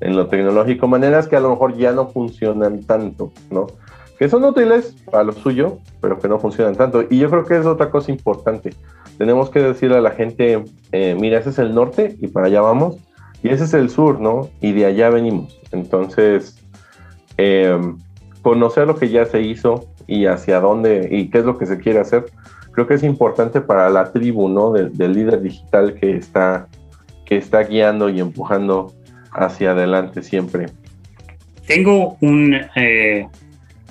en 0.00 0.14
lo 0.14 0.28
tecnológico, 0.28 0.86
maneras 0.86 1.26
que 1.26 1.34
a 1.34 1.40
lo 1.40 1.50
mejor 1.50 1.76
ya 1.76 1.90
no 1.90 2.06
funcionan 2.06 2.84
tanto, 2.84 3.32
¿no? 3.50 3.66
Que 4.16 4.28
son 4.28 4.44
útiles 4.44 4.94
para 5.10 5.24
lo 5.24 5.32
suyo, 5.32 5.78
pero 6.00 6.20
que 6.20 6.28
no 6.28 6.38
funcionan 6.38 6.76
tanto. 6.76 7.04
Y 7.10 7.18
yo 7.18 7.28
creo 7.28 7.44
que 7.44 7.58
es 7.58 7.66
otra 7.66 7.90
cosa 7.90 8.12
importante. 8.12 8.70
Tenemos 9.18 9.50
que 9.50 9.60
decirle 9.60 9.96
a 9.96 10.00
la 10.00 10.12
gente, 10.12 10.64
eh, 10.92 11.16
mira, 11.18 11.40
ese 11.40 11.50
es 11.50 11.58
el 11.58 11.74
norte 11.74 12.16
y 12.20 12.28
para 12.28 12.46
allá 12.46 12.60
vamos, 12.60 12.96
y 13.42 13.48
ese 13.48 13.64
es 13.64 13.74
el 13.74 13.90
sur, 13.90 14.20
¿no? 14.20 14.50
Y 14.60 14.72
de 14.72 14.86
allá 14.86 15.10
venimos. 15.10 15.58
Entonces, 15.72 16.58
eh, 17.38 17.78
conocer 18.42 18.86
lo 18.86 18.96
que 18.96 19.08
ya 19.08 19.24
se 19.24 19.40
hizo 19.40 19.88
y 20.06 20.26
hacia 20.26 20.60
dónde 20.60 21.08
y 21.10 21.28
qué 21.30 21.38
es 21.38 21.44
lo 21.44 21.56
que 21.56 21.66
se 21.66 21.78
quiere 21.78 22.00
hacer, 22.00 22.26
creo 22.72 22.86
que 22.86 22.94
es 22.94 23.02
importante 23.02 23.60
para 23.60 23.88
la 23.90 24.12
tribu, 24.12 24.48
¿no? 24.48 24.72
Del, 24.72 25.12
líder 25.12 25.42
digital 25.42 25.94
que 25.94 26.16
está, 26.16 26.68
que 27.24 27.36
está 27.36 27.62
guiando 27.62 28.08
y 28.08 28.20
empujando 28.20 28.92
hacia 29.32 29.72
adelante 29.72 30.22
siempre. 30.22 30.66
Tengo 31.66 32.16
un, 32.20 32.54
eh, 32.74 33.28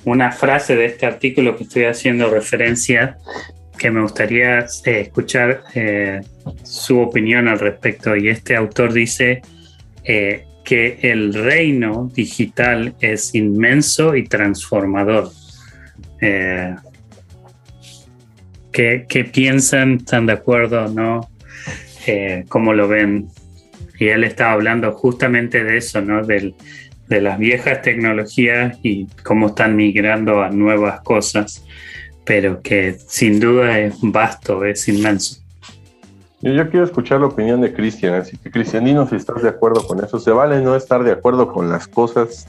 una 0.06 0.32
frase 0.32 0.76
de 0.76 0.86
este 0.86 1.06
artículo 1.06 1.56
que 1.56 1.64
estoy 1.64 1.86
haciendo 1.86 2.30
referencia 2.30 3.18
que 3.80 3.90
me 3.90 4.02
gustaría 4.02 4.60
eh, 4.60 5.00
escuchar 5.00 5.64
eh, 5.74 6.22
su 6.64 7.00
opinión 7.00 7.48
al 7.48 7.58
respecto. 7.60 8.16
Y 8.16 8.30
este 8.30 8.56
autor 8.56 8.94
dice 8.94 9.42
que 10.04 11.00
el 11.02 11.34
reino 11.34 12.10
digital 12.14 12.94
es 13.00 13.34
inmenso 13.36 14.16
y 14.16 14.28
transformador. 14.28 15.32
¿qué, 18.72 19.30
piensan? 19.32 19.96
¿Están 19.96 20.26
de 20.26 20.34
acuerdo 20.34 20.86
o 20.86 20.90
no? 20.90 21.30
¿Cómo 22.48 22.74
lo 22.74 22.88
ven? 22.88 23.28
Y 24.00 24.08
él 24.08 24.24
estaba 24.24 24.54
hablando 24.54 24.92
justamente 24.94 25.64
de 25.64 25.78
eso, 25.78 26.02
¿no? 26.02 26.24
de 26.24 27.22
las 27.22 27.38
viejas 27.40 27.82
tecnologías 27.82 28.78
y 28.84 29.08
cómo 29.24 29.48
están 29.48 29.76
migrando 29.76 30.42
a 30.42 30.50
nuevas 30.50 31.02
cosas, 31.02 31.66
pero 32.30 32.62
que 32.62 32.96
sin 33.08 33.40
duda 33.40 33.80
es 33.80 33.96
vasto, 34.04 34.64
es 34.64 34.88
inmenso. 34.88 35.38
Yo, 36.42 36.70
quiero 36.70 36.86
escuchar 36.86 37.22
la 37.22 37.26
opinión 37.26 37.60
de 37.60 37.74
Cristian, 37.74 38.14
así 38.14 38.38
que 38.38 38.52
Cristian, 38.52 38.86
dinos 38.86 39.10
si 39.10 39.16
estás 39.16 39.42
de 39.42 39.50
acuerdo 39.50 39.88
con 39.88 40.04
eso. 40.06 40.20
Se 40.20 40.30
vale 40.30 40.62
no 40.62 40.76
estar 40.76 41.04
de 41.04 41.12
acuerdo 41.12 41.52
con 41.52 41.72
las 41.72 41.88
cosas, 41.88 42.46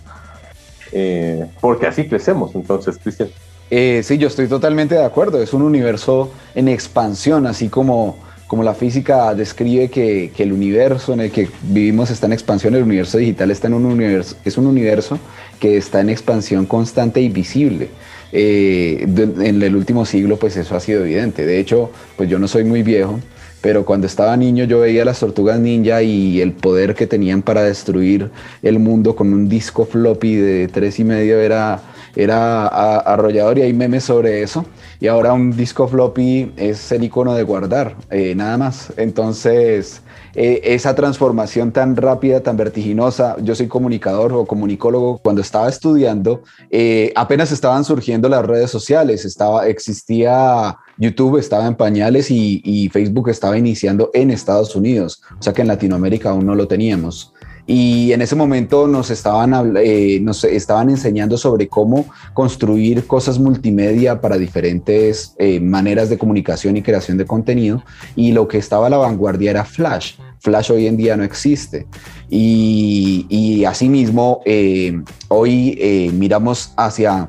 eh, 0.92 1.46
porque 1.62 1.86
así 1.86 2.06
crecemos, 2.06 2.54
entonces, 2.54 2.98
Cristian. 2.98 3.30
Eh, 3.70 4.02
sí, 4.04 4.18
yo 4.18 4.28
estoy 4.28 4.48
totalmente 4.48 4.96
de 4.96 5.04
acuerdo. 5.04 5.40
Es 5.40 5.54
un 5.54 5.62
universo 5.62 6.30
en 6.54 6.68
expansión, 6.68 7.46
así 7.46 7.70
como 7.70 8.18
como 8.50 8.64
la 8.64 8.74
física 8.74 9.32
describe 9.32 9.90
que, 9.90 10.32
el 10.36 10.52
universo 10.52 11.12
en 11.12 11.20
el 11.20 11.30
que 11.30 11.48
vivimos 11.62 12.10
está 12.10 12.26
en 12.26 12.32
expansión, 12.32 12.74
el 12.74 12.82
universo 12.82 13.16
digital 13.16 13.52
está 13.52 13.68
en 13.68 13.74
un 13.74 13.86
universo, 13.86 14.34
es 14.44 14.58
un 14.58 14.66
universo 14.66 15.20
que 15.60 15.76
está 15.76 16.00
en 16.00 16.10
expansión 16.10 16.66
constante 16.66 17.20
y 17.20 17.28
visible. 17.28 17.90
Eh, 18.32 19.06
en 19.06 19.62
el 19.62 19.76
último 19.76 20.04
siglo, 20.04 20.36
pues 20.36 20.56
eso 20.56 20.76
ha 20.76 20.80
sido 20.80 21.04
evidente. 21.04 21.46
De 21.46 21.58
hecho, 21.58 21.90
pues 22.16 22.28
yo 22.28 22.38
no 22.38 22.48
soy 22.48 22.64
muy 22.64 22.82
viejo, 22.82 23.20
pero 23.60 23.84
cuando 23.84 24.06
estaba 24.06 24.36
niño 24.36 24.64
yo 24.64 24.80
veía 24.80 25.04
las 25.04 25.20
tortugas 25.20 25.58
ninja 25.58 26.02
y 26.02 26.40
el 26.40 26.52
poder 26.52 26.94
que 26.94 27.06
tenían 27.06 27.42
para 27.42 27.62
destruir 27.62 28.30
el 28.62 28.78
mundo 28.78 29.14
con 29.16 29.32
un 29.32 29.48
disco 29.48 29.84
floppy 29.84 30.36
de 30.36 30.68
tres 30.68 30.98
y 30.98 31.04
medio 31.04 31.38
era, 31.38 31.82
era 32.16 32.66
arrollador 32.98 33.58
y 33.58 33.62
hay 33.62 33.72
memes 33.72 34.04
sobre 34.04 34.42
eso 34.42 34.64
y 35.00 35.06
ahora 35.06 35.32
un 35.32 35.56
disco 35.56 35.88
floppy 35.88 36.52
es 36.56 36.92
el 36.92 37.04
icono 37.04 37.34
de 37.34 37.42
guardar, 37.42 37.96
eh, 38.10 38.34
nada 38.34 38.58
más. 38.58 38.92
Entonces, 38.96 40.02
eh, 40.34 40.60
esa 40.64 40.94
transformación 40.94 41.72
tan 41.72 41.96
rápida, 41.96 42.40
tan 42.40 42.56
vertiginosa, 42.56 43.36
yo 43.42 43.54
soy 43.54 43.68
comunicador 43.68 44.32
o 44.32 44.46
comunicólogo, 44.46 45.18
cuando 45.18 45.42
estaba 45.42 45.68
estudiando, 45.68 46.42
eh, 46.70 47.12
apenas 47.16 47.52
estaban 47.52 47.84
surgiendo 47.84 48.28
las 48.28 48.44
redes 48.44 48.70
sociales, 48.70 49.24
estaba, 49.24 49.66
existía 49.66 50.76
YouTube, 50.98 51.38
estaba 51.38 51.66
en 51.66 51.74
pañales 51.74 52.30
y, 52.30 52.60
y 52.64 52.88
Facebook 52.90 53.28
estaba 53.28 53.58
iniciando 53.58 54.10
en 54.14 54.30
Estados 54.30 54.76
Unidos, 54.76 55.22
o 55.38 55.42
sea 55.42 55.52
que 55.52 55.62
en 55.62 55.68
Latinoamérica 55.68 56.30
aún 56.30 56.46
no 56.46 56.54
lo 56.54 56.68
teníamos 56.68 57.32
y 57.72 58.12
en 58.12 58.20
ese 58.20 58.34
momento 58.34 58.88
nos 58.88 59.10
estaban, 59.10 59.76
eh, 59.76 60.18
nos 60.20 60.42
estaban 60.42 60.90
enseñando 60.90 61.38
sobre 61.38 61.68
cómo 61.68 62.04
construir 62.34 63.06
cosas 63.06 63.38
multimedia 63.38 64.20
para 64.20 64.38
diferentes 64.38 65.36
eh, 65.38 65.60
maneras 65.60 66.10
de 66.10 66.18
comunicación 66.18 66.76
y 66.76 66.82
creación 66.82 67.16
de 67.16 67.26
contenido 67.26 67.84
y 68.16 68.32
lo 68.32 68.48
que 68.48 68.58
estaba 68.58 68.88
a 68.88 68.90
la 68.90 68.96
vanguardia 68.96 69.52
era 69.52 69.64
Flash. 69.64 70.14
Flash 70.40 70.72
hoy 70.72 70.88
en 70.88 70.96
día 70.96 71.16
no 71.16 71.22
existe. 71.22 71.86
Y, 72.28 73.26
y 73.28 73.64
asimismo, 73.64 74.40
eh, 74.46 75.00
hoy 75.28 76.10
miramos 76.12 76.72
hacia 76.76 77.28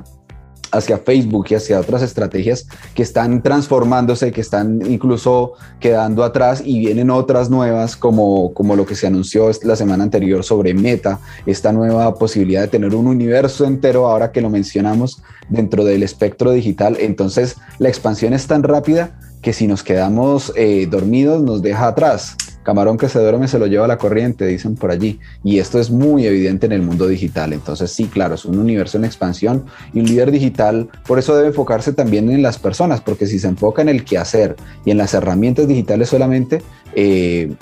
hacia 0.72 0.98
Facebook 0.98 1.48
y 1.50 1.56
hacia 1.56 1.80
otras 1.80 2.02
estrategias 2.02 2.68
que 2.94 3.04
están 3.04 3.42
transformándose, 3.44 4.32
que 4.32 4.42
están 4.42 4.82
incluso 4.90 5.54
quedando 5.80 6.24
atrás 6.24 6.62
y 6.66 6.80
vienen 6.80 7.10
otras 7.10 7.50
nuevas 7.50 7.96
como, 7.96 8.54
como 8.54 8.76
lo 8.76 8.86
que 8.86 8.96
se 8.96 9.08
anunció 9.08 9.50
la 9.64 9.76
semana 9.76 10.04
anterior 10.04 10.44
sobre 10.44 10.74
Meta, 10.74 11.20
esta 11.46 11.72
nueva 11.72 12.16
posibilidad 12.16 12.62
de 12.62 12.68
tener 12.68 12.96
un 12.96 13.08
universo 13.08 13.66
entero 13.66 14.08
ahora 14.08 14.32
que 14.32 14.42
lo 14.42 14.50
mencionamos 14.50 15.22
dentro 15.50 15.84
del 15.84 16.04
espectro 16.04 16.52
digital. 16.52 16.98
Entonces 17.00 17.58
la 17.80 17.90
expansión 17.90 18.34
es 18.34 18.48
tan 18.48 18.64
rápida 18.64 19.20
que 19.42 19.54
si 19.54 19.68
nos 19.68 19.84
quedamos 19.84 20.54
eh, 20.56 20.88
dormidos 20.90 21.42
nos 21.42 21.62
deja 21.62 21.88
atrás. 21.88 22.36
Camarón 22.64 22.98
que 22.98 23.10
se 23.10 23.20
duerme 23.20 23.48
se 23.48 23.60
lo 23.60 23.68
lleva 23.68 23.86
a 23.86 23.88
la 23.88 23.98
corriente, 23.98 24.46
dicen 24.46 24.76
por 24.76 24.92
allí. 24.92 25.20
Y 25.44 25.60
esto 25.60 25.80
es 25.80 25.90
muy 25.90 26.26
evidente 26.26 26.66
en 26.66 26.72
el 26.72 26.82
mundo 26.82 27.08
digital. 27.08 27.54
Entonces, 27.54 27.92
sí, 27.92 28.06
claro, 28.06 28.36
es 28.36 28.46
un 28.46 28.60
universo 28.60 28.98
en 28.98 29.06
expansión 29.06 29.66
y 29.94 30.00
un 30.00 30.06
líder 30.06 30.32
digital, 30.32 30.90
por 31.08 31.20
eso 31.20 31.36
debe 31.36 31.50
enfocarse 31.50 31.94
también 31.94 32.30
en 32.30 32.42
las 32.42 32.60
personas, 32.60 33.02
porque 33.02 33.28
si 33.28 33.40
se 33.40 33.48
enfoca 33.48 33.82
en 33.82 33.90
el 33.90 34.04
quehacer 34.04 34.56
y 34.86 34.92
en 34.92 34.98
las 34.98 35.14
herramientas 35.14 35.68
digitales 35.68 36.10
solamente, 36.10 36.62
eh, 36.96 37.54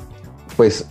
pues 0.58 0.88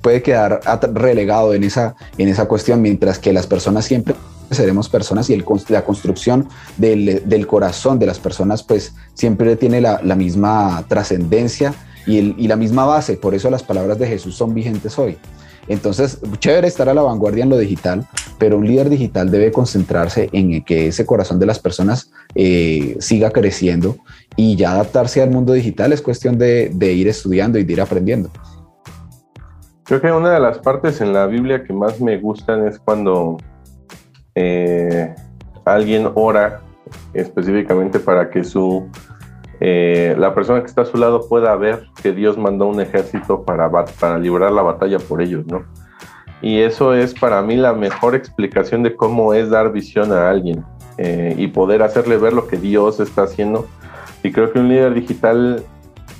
puede 0.00 0.22
quedar 0.22 0.60
relegado 0.94 1.54
en 1.54 1.64
esa, 1.64 1.96
en 2.16 2.28
esa 2.28 2.46
cuestión, 2.46 2.80
mientras 2.80 3.18
que 3.18 3.32
las 3.32 3.46
personas 3.46 3.84
siempre 3.84 4.14
seremos 4.50 4.88
personas 4.88 5.30
y 5.30 5.44
la 5.68 5.84
construcción 5.84 6.48
del, 6.76 7.22
del, 7.24 7.46
corazón 7.46 8.00
de 8.00 8.06
las 8.06 8.18
personas 8.18 8.64
pues 8.64 8.94
siempre 9.14 9.54
tiene 9.54 9.80
la 9.80 10.16
misma 10.16 10.84
trascendencia 10.88 11.72
y, 12.06 12.48
la 12.48 12.56
misma 12.56 12.84
base, 12.84 13.16
por 13.16 13.34
eso 13.34 13.50
las 13.50 13.62
palabras 13.62 13.98
de 13.98 14.06
Jesús 14.06 14.36
son 14.36 14.54
vigentes 14.54 14.98
hoy. 14.98 15.18
Entonces, 15.68 16.20
chévere 16.38 16.66
estar 16.66 16.88
a 16.88 16.94
la 16.94 17.02
vanguardia 17.02 17.44
en 17.44 17.50
lo 17.50 17.58
digital, 17.58 18.06
pero 18.38 18.56
un 18.56 18.66
líder 18.66 18.88
digital 18.88 19.30
debe 19.30 19.52
concentrarse 19.52 20.28
en 20.32 20.64
que 20.64 20.88
ese 20.88 21.06
corazón 21.06 21.38
de 21.38 21.46
las 21.46 21.58
personas 21.58 22.10
eh, 22.34 22.96
siga 22.98 23.30
creciendo 23.30 23.96
y 24.36 24.56
ya 24.56 24.72
adaptarse 24.72 25.22
al 25.22 25.30
mundo 25.30 25.52
digital 25.52 25.92
es 25.92 26.02
cuestión 26.02 26.38
de, 26.38 26.70
de 26.74 26.92
ir 26.92 27.06
estudiando 27.06 27.58
y 27.58 27.64
de 27.64 27.72
ir 27.72 27.80
aprendiendo. 27.80 28.30
Creo 29.84 30.00
que 30.00 30.12
una 30.12 30.32
de 30.32 30.40
las 30.40 30.58
partes 30.58 31.00
en 31.00 31.12
la 31.12 31.26
Biblia 31.26 31.64
que 31.64 31.72
más 31.72 32.00
me 32.00 32.16
gustan 32.18 32.66
es 32.66 32.78
cuando 32.78 33.38
eh, 34.34 35.14
alguien 35.64 36.10
ora 36.14 36.62
específicamente 37.12 37.98
para 37.98 38.30
que 38.30 38.44
su 38.44 38.88
eh, 39.60 40.14
la 40.18 40.34
persona 40.34 40.60
que 40.60 40.66
está 40.66 40.82
a 40.82 40.86
su 40.86 40.96
lado 40.96 41.28
pueda 41.28 41.54
ver 41.54 41.86
que 42.02 42.12
Dios 42.12 42.38
mandó 42.38 42.66
un 42.66 42.80
ejército 42.80 43.42
para, 43.42 43.70
para 43.70 44.18
librar 44.18 44.52
la 44.52 44.62
batalla 44.62 44.98
por 44.98 45.20
ellos, 45.20 45.46
¿no? 45.46 45.64
Y 46.42 46.60
eso 46.60 46.94
es 46.94 47.12
para 47.12 47.42
mí 47.42 47.56
la 47.56 47.74
mejor 47.74 48.14
explicación 48.14 48.82
de 48.82 48.96
cómo 48.96 49.34
es 49.34 49.50
dar 49.50 49.72
visión 49.72 50.12
a 50.12 50.30
alguien 50.30 50.64
eh, 50.96 51.34
y 51.36 51.48
poder 51.48 51.82
hacerle 51.82 52.16
ver 52.16 52.32
lo 52.32 52.46
que 52.46 52.56
Dios 52.56 52.98
está 53.00 53.24
haciendo. 53.24 53.66
Y 54.22 54.32
creo 54.32 54.50
que 54.50 54.58
un 54.58 54.68
líder 54.68 54.94
digital 54.94 55.62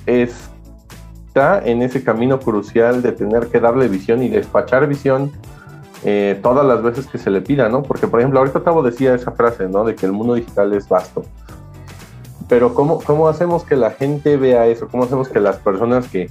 está 0.05 1.61
en 1.65 1.81
ese 1.81 2.03
camino 2.03 2.39
crucial 2.39 3.01
de 3.01 3.11
tener 3.13 3.47
que 3.47 3.59
darle 3.59 3.87
visión 3.87 4.21
y 4.21 4.29
despachar 4.29 4.87
visión 4.87 5.31
eh, 6.03 6.39
todas 6.41 6.65
las 6.65 6.83
veces 6.83 7.07
que 7.07 7.17
se 7.17 7.31
le 7.31 7.41
pida, 7.41 7.69
¿no? 7.69 7.81
Porque, 7.81 8.07
por 8.07 8.19
ejemplo, 8.19 8.39
ahorita 8.39 8.63
Tavo 8.63 8.83
decía 8.83 9.15
esa 9.15 9.31
frase, 9.31 9.67
¿no? 9.67 9.83
De 9.83 9.95
que 9.95 10.05
el 10.05 10.11
mundo 10.11 10.35
digital 10.35 10.73
es 10.73 10.87
vasto. 10.87 11.23
Pero 12.51 12.73
¿cómo, 12.73 12.99
cómo 12.99 13.29
hacemos 13.29 13.63
que 13.63 13.77
la 13.77 13.91
gente 13.91 14.35
vea 14.35 14.67
eso? 14.67 14.89
¿Cómo 14.89 15.05
hacemos 15.05 15.29
que 15.29 15.39
las 15.39 15.55
personas 15.55 16.09
que 16.09 16.29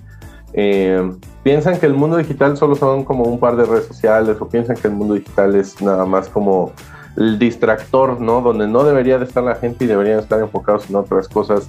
eh, 0.52 1.11
piensan 1.42 1.80
que 1.80 1.87
el 1.87 1.94
mundo 1.94 2.18
digital 2.18 2.59
solo 2.59 2.76
son 2.76 3.06
como 3.06 3.24
un 3.24 3.40
par 3.40 3.56
de 3.56 3.64
redes 3.64 3.87
sociales 3.87 4.37
o 4.38 4.46
piensan 4.46 4.76
que 4.76 4.88
el 4.88 4.92
mundo 4.92 5.14
digital 5.14 5.56
es 5.56 5.80
nada 5.80 6.04
más 6.04 6.28
como 6.28 6.72
el 7.16 7.38
distractor, 7.38 8.20
¿no? 8.20 8.42
Donde 8.42 8.68
no 8.68 8.85
debería 8.85 9.16
de 9.18 9.24
estar 9.24 9.42
la 9.42 9.54
gente 9.54 9.87
y 9.87 9.88
deberían 9.88 10.18
estar 10.18 10.38
enfocados 10.40 10.90
en 10.90 10.96
otras 10.96 11.26
cosas. 11.26 11.66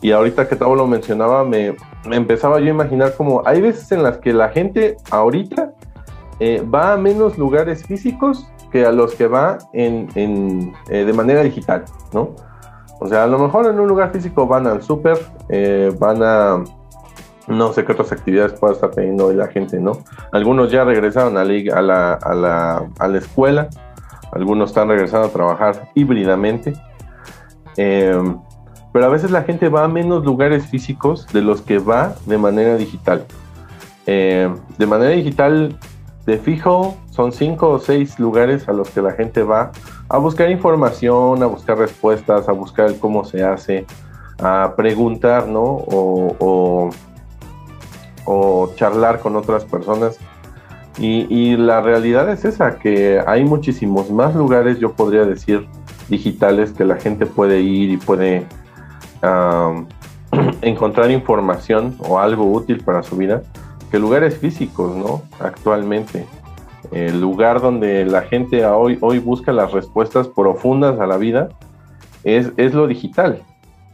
Y 0.00 0.12
ahorita 0.12 0.46
que 0.46 0.54
Tavo 0.54 0.76
lo 0.76 0.86
mencionaba, 0.86 1.42
me, 1.42 1.74
me 2.06 2.14
empezaba 2.14 2.60
yo 2.60 2.66
a 2.66 2.70
imaginar 2.70 3.16
como 3.16 3.42
hay 3.44 3.60
veces 3.60 3.90
en 3.90 4.04
las 4.04 4.18
que 4.18 4.32
la 4.32 4.50
gente 4.50 4.98
ahorita 5.10 5.72
eh, 6.38 6.62
va 6.62 6.92
a 6.92 6.96
menos 6.96 7.36
lugares 7.36 7.82
físicos 7.84 8.46
que 8.70 8.86
a 8.86 8.92
los 8.92 9.16
que 9.16 9.26
va 9.26 9.58
en, 9.72 10.72
eh, 10.88 11.04
de 11.04 11.12
manera 11.12 11.42
digital, 11.42 11.86
¿no? 12.12 12.36
O 13.00 13.08
sea, 13.08 13.24
a 13.24 13.26
lo 13.26 13.38
mejor 13.38 13.66
en 13.66 13.80
un 13.80 13.88
lugar 13.88 14.12
físico 14.12 14.46
van 14.46 14.66
al 14.66 14.82
súper, 14.82 15.18
eh, 15.48 15.90
van 15.98 16.22
a 16.22 16.62
no 17.48 17.72
sé 17.72 17.84
qué 17.84 17.92
otras 17.92 18.12
actividades 18.12 18.52
pueda 18.60 18.74
estar 18.74 18.90
teniendo 18.90 19.26
hoy 19.26 19.34
la 19.34 19.48
gente, 19.48 19.80
¿no? 19.80 19.92
Algunos 20.32 20.70
ya 20.70 20.84
regresaron 20.84 21.36
a 21.36 21.44
la, 21.44 21.74
a 21.74 21.82
la, 21.82 22.12
a 22.12 22.34
la, 22.34 22.90
a 22.98 23.08
la 23.08 23.18
escuela, 23.18 23.68
algunos 24.32 24.70
están 24.70 24.88
regresando 24.88 25.26
a 25.28 25.30
trabajar 25.30 25.88
híbridamente, 25.94 26.74
pero 27.74 29.06
a 29.06 29.08
veces 29.08 29.30
la 29.30 29.42
gente 29.42 29.68
va 29.68 29.84
a 29.84 29.88
menos 29.88 30.24
lugares 30.24 30.66
físicos 30.66 31.26
de 31.32 31.40
los 31.40 31.62
que 31.62 31.78
va 31.78 32.14
de 32.26 32.38
manera 32.38 32.76
digital. 32.76 33.24
de 34.06 34.86
manera 34.86 35.10
digital 35.10 35.78
de 36.26 36.38
fijo 36.38 36.96
son 37.10 37.32
cinco 37.32 37.70
o 37.70 37.78
seis 37.78 38.18
lugares 38.20 38.68
a 38.68 38.72
los 38.72 38.90
que 38.90 39.02
la 39.02 39.12
gente 39.12 39.42
va 39.42 39.72
a 40.10 40.18
buscar 40.18 40.50
información, 40.50 41.40
a 41.42 41.46
buscar 41.46 41.78
respuestas, 41.78 42.48
a 42.48 42.52
buscar 42.52 42.98
cómo 42.98 43.24
se 43.24 43.44
hace, 43.44 43.86
a 44.40 44.74
preguntar, 44.76 45.46
¿no? 45.46 45.84
O, 45.88 46.90
charlar 48.76 49.20
con 49.20 49.36
otras 49.36 49.64
personas. 49.64 50.18
Y, 50.98 51.56
la 51.56 51.80
realidad 51.80 52.28
es 52.28 52.44
esa, 52.44 52.76
que 52.78 53.22
hay 53.24 53.44
muchísimos 53.44 54.10
más 54.10 54.34
lugares, 54.34 54.78
yo 54.80 54.92
podría 54.92 55.24
decir, 55.24 55.66
digitales 56.08 56.72
que 56.72 56.84
la 56.84 56.96
gente 56.96 57.24
puede 57.26 57.60
ir 57.60 57.90
y 57.90 57.96
puede 57.96 58.46
encontrar 60.62 61.10
información 61.12 61.96
o 62.00 62.18
algo 62.18 62.50
útil 62.50 62.82
para 62.84 63.02
su 63.04 63.16
vida 63.16 63.42
que 63.90 63.98
lugares 63.98 64.36
físicos, 64.38 64.96
¿no? 64.96 65.22
Actualmente. 65.40 66.26
El 66.92 67.20
lugar 67.20 67.60
donde 67.60 68.04
la 68.04 68.22
gente 68.22 68.64
hoy, 68.66 68.98
hoy 69.00 69.18
busca 69.18 69.52
las 69.52 69.72
respuestas 69.72 70.28
profundas 70.28 70.98
a 70.98 71.06
la 71.06 71.16
vida 71.16 71.48
es, 72.24 72.52
es 72.56 72.74
lo 72.74 72.86
digital. 72.86 73.42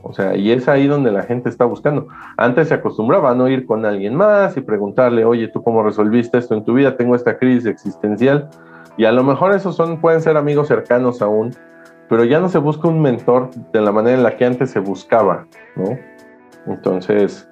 O 0.03 0.13
sea, 0.13 0.37
y 0.37 0.53
es 0.53 0.69
ahí 0.69 0.87
donde 0.87 1.11
la 1.11 1.25
gente 1.25 1.49
está 1.49 1.65
buscando. 1.65 2.07
Antes 2.37 2.69
se 2.69 2.75
acostumbraba 2.75 3.33
a 3.33 3.35
no 3.35 3.49
ir 3.49 3.67
con 3.67 3.85
alguien 3.85 4.15
más 4.15 4.57
y 4.57 4.61
preguntarle, 4.61 5.25
oye, 5.25 5.49
¿tú 5.49 5.65
cómo 5.65 5.83
resolviste 5.83 6.39
esto 6.39 6.55
en 6.55 6.65
tu 6.65 6.75
vida? 6.75 6.97
Tengo 6.97 7.17
esta 7.17 7.39
crisis 7.39 7.67
existencial. 7.67 8.49
Y 8.97 9.05
a 9.05 9.13
lo 9.13 9.25
mejor 9.25 9.53
esos 9.53 9.75
son, 9.75 10.01
pueden 10.01 10.21
ser 10.21 10.37
amigos 10.37 10.69
cercanos 10.69 11.21
aún, 11.23 11.51
pero 12.09 12.25
ya 12.25 12.39
no 12.39 12.49
se 12.49 12.59
busca 12.59 12.87
un 12.87 13.03
mentor 13.03 13.51
de 13.73 13.81
la 13.81 13.91
manera 13.91 14.17
en 14.17 14.23
la 14.23 14.37
que 14.37 14.45
antes 14.45 14.71
se 14.71 14.79
buscaba, 14.79 15.47
¿no? 15.75 15.99
Entonces, 16.67 17.49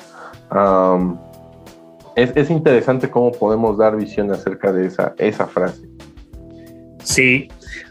es, 2.17 2.51
interesante 2.51 3.11
cómo 3.11 3.33
podemos 3.33 3.77
dar 3.79 3.97
visión 3.97 4.31
acerca 4.31 4.73
de 4.73 4.87
esa, 5.19 5.47
frase. 5.47 5.83
Sí, 7.03 7.49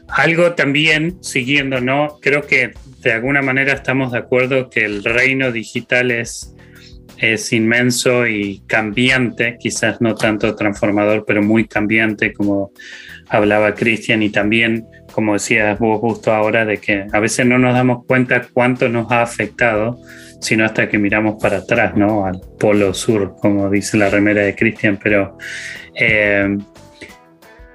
algo 0.07 0.53
también 0.53 1.17
siguiendo, 1.21 1.81
¿no? 1.81 2.19
Creo 2.21 2.41
que 2.41 2.73
de 3.01 3.11
alguna 3.11 3.41
manera 3.41 3.73
estamos 3.73 4.11
de 4.11 4.19
acuerdo 4.19 4.69
que 4.69 4.85
el 4.85 5.03
reino 5.03 5.51
digital 5.51 6.11
es, 6.11 6.55
es 7.17 7.51
inmenso 7.53 8.25
y 8.27 8.63
cambiante, 8.67 9.57
quizás 9.59 10.01
no 10.01 10.15
tanto 10.15 10.55
transformador, 10.55 11.25
pero 11.27 11.43
muy 11.43 11.67
cambiante, 11.67 12.33
como 12.33 12.71
hablaba 13.29 13.75
Cristian, 13.75 14.23
y 14.23 14.29
también, 14.29 14.87
como 15.11 15.33
decías 15.33 15.77
vos 15.79 15.99
justo 15.99 16.31
ahora, 16.31 16.65
de 16.65 16.77
que 16.77 17.05
a 17.11 17.19
veces 17.19 17.45
no 17.45 17.59
nos 17.59 17.73
damos 17.73 18.05
cuenta 18.05 18.47
cuánto 18.53 18.89
nos 18.89 19.11
ha 19.11 19.21
afectado 19.21 19.99
sino 20.43 20.65
hasta 20.65 20.89
que 20.89 20.97
miramos 20.97 21.41
para 21.41 21.57
atrás, 21.57 21.95
¿no? 21.95 22.25
Al 22.25 22.41
polo 22.59 22.93
sur, 22.93 23.35
como 23.39 23.69
dice 23.69 23.97
la 23.97 24.09
remera 24.09 24.41
de 24.41 24.53
Cristian, 24.53 24.99
pero 25.01 25.37
eh, 25.95 26.57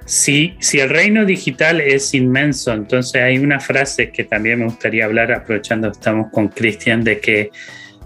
si, 0.05 0.55
el 0.73 0.89
reino 0.89 1.25
digital 1.25 1.81
es 1.81 2.13
inmenso, 2.13 2.73
entonces 2.73 3.21
hay 3.21 3.37
una 3.37 3.59
frase 3.59 4.11
que 4.11 4.23
también 4.23 4.59
me 4.59 4.65
gustaría 4.65 5.05
hablar, 5.05 5.31
aprovechando 5.31 5.89
que 5.91 5.97
estamos 5.99 6.27
con 6.31 6.47
Cristian, 6.49 7.03
de 7.03 7.19
que 7.19 7.49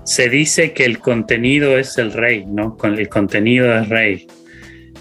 se 0.04 0.30
dice 0.30 0.74
que 0.74 0.86
el 0.86 1.00
contenido 1.00 1.78
es 1.78 1.98
el 1.98 2.12
rey, 2.12 2.46
¿no? 2.46 2.78
El 2.84 3.10
contenido 3.10 3.78
es 3.78 3.90
rey. 3.90 4.28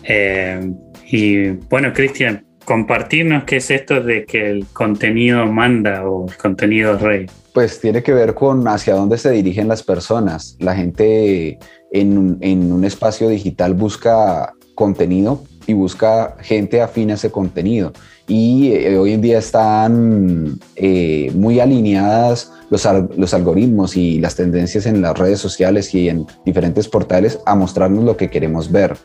Eh, 0.05 0.61
y 1.07 1.49
bueno, 1.69 1.93
Cristian, 1.93 2.45
compartirnos 2.65 3.45
qué 3.45 3.57
es 3.57 3.71
esto 3.71 4.01
de 4.01 4.25
que 4.25 4.51
el 4.51 4.67
contenido 4.73 5.47
manda 5.47 6.09
o 6.09 6.29
el 6.29 6.37
contenido 6.37 6.97
rey. 6.99 7.27
Pues 7.53 7.81
tiene 7.81 8.03
que 8.03 8.13
ver 8.13 8.35
con 8.35 8.67
hacia 8.69 8.95
dónde 8.95 9.19
se 9.19 9.31
dirigen 9.31 9.69
las 9.69 9.83
personas. 9.83 10.57
La 10.59 10.75
gente 10.75 11.59
en, 11.93 12.73
un 12.73 12.85
espacio 12.85 13.29
digital 13.29 13.75
busca 13.75 14.55
contenido 14.75 15.43
y 15.67 15.75
busca 15.75 16.37
gente 16.41 16.81
afín 16.81 17.11
a 17.11 17.15
ese 17.15 17.31
contenido. 17.31 17.93
Y 18.27 18.73
eh, 18.73 18.97
hoy 18.97 19.13
en 19.13 19.21
día 19.21 19.39
están 19.39 20.59
eh, 20.77 21.31
muy 21.35 21.61
alineadas 21.61 22.53
los, 22.71 22.89
los, 23.17 23.35
algoritmos 23.35 23.97
y 23.97 24.19
las 24.19 24.37
tendencias 24.37 24.87
en 24.87 25.03
las 25.03 25.19
redes 25.19 25.41
sociales 25.41 25.95
y 25.95 26.09
en 26.09 26.27
diferentes 26.47 26.89
portales 26.89 27.39
a 27.45 27.55
mostrarnos 27.55 28.05
lo 28.05 28.17
que 28.17 28.31
queremos 28.31 28.73
ver. 28.73 28.97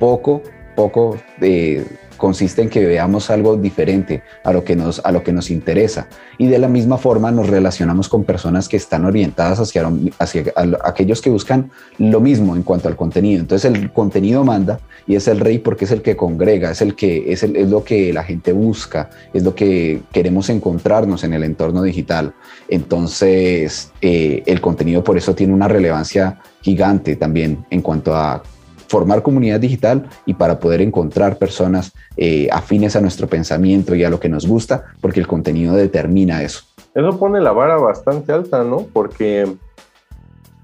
Poco, 0.00 0.42
poco 0.74 1.16
de 1.38 1.86
consiste 2.22 2.62
en 2.62 2.68
que 2.68 2.86
veamos 2.86 3.30
algo 3.30 3.56
diferente 3.56 4.22
a 4.44 4.52
lo 4.52 4.62
que 4.62 4.76
nos, 4.76 5.00
a 5.04 5.10
lo 5.10 5.24
que 5.24 5.32
nos 5.32 5.50
interesa. 5.50 6.06
Y 6.38 6.46
de 6.46 6.60
la 6.60 6.68
misma 6.68 6.96
forma 6.96 7.32
nos 7.32 7.48
relacionamos 7.48 8.08
con 8.08 8.22
personas 8.22 8.68
que 8.68 8.76
están 8.76 9.04
orientadas 9.04 9.58
hacia, 9.58 9.90
hacia 10.20 10.44
aquellos 10.84 11.20
que 11.20 11.30
buscan 11.30 11.72
lo 11.98 12.20
mismo 12.20 12.54
en 12.54 12.62
cuanto 12.62 12.86
al 12.86 12.94
contenido. 12.94 13.40
Entonces 13.40 13.72
el 13.72 13.92
contenido 13.92 14.44
manda 14.44 14.78
y 15.04 15.16
es 15.16 15.26
el 15.26 15.40
rey 15.40 15.58
porque 15.58 15.84
es 15.84 15.90
el 15.90 16.00
que 16.00 16.14
congrega, 16.14 16.70
es, 16.70 16.80
el 16.80 16.94
que, 16.94 17.32
es, 17.32 17.42
el, 17.42 17.56
es 17.56 17.68
lo 17.68 17.82
que 17.82 18.12
la 18.12 18.22
gente 18.22 18.52
busca, 18.52 19.10
es 19.34 19.42
lo 19.42 19.56
que 19.56 20.02
queremos 20.12 20.48
encontrarnos 20.48 21.24
en 21.24 21.32
el 21.32 21.42
entorno 21.42 21.82
digital. 21.82 22.34
Entonces 22.68 23.90
eh, 24.00 24.44
el 24.46 24.60
contenido 24.60 25.02
por 25.02 25.16
eso 25.18 25.34
tiene 25.34 25.54
una 25.54 25.66
relevancia 25.66 26.38
gigante 26.60 27.16
también 27.16 27.66
en 27.70 27.82
cuanto 27.82 28.14
a 28.14 28.44
formar 28.92 29.22
comunidad 29.22 29.58
digital 29.58 30.06
y 30.26 30.34
para 30.34 30.60
poder 30.60 30.82
encontrar 30.82 31.38
personas 31.38 31.94
eh, 32.18 32.48
afines 32.52 32.94
a 32.94 33.00
nuestro 33.00 33.26
pensamiento 33.26 33.94
y 33.94 34.04
a 34.04 34.10
lo 34.10 34.20
que 34.20 34.28
nos 34.28 34.46
gusta, 34.46 34.84
porque 35.00 35.18
el 35.18 35.26
contenido 35.26 35.74
determina 35.74 36.42
eso. 36.42 36.64
Eso 36.94 37.18
pone 37.18 37.40
la 37.40 37.52
vara 37.52 37.78
bastante 37.78 38.32
alta, 38.32 38.64
¿no? 38.64 38.86
Porque 38.92 39.50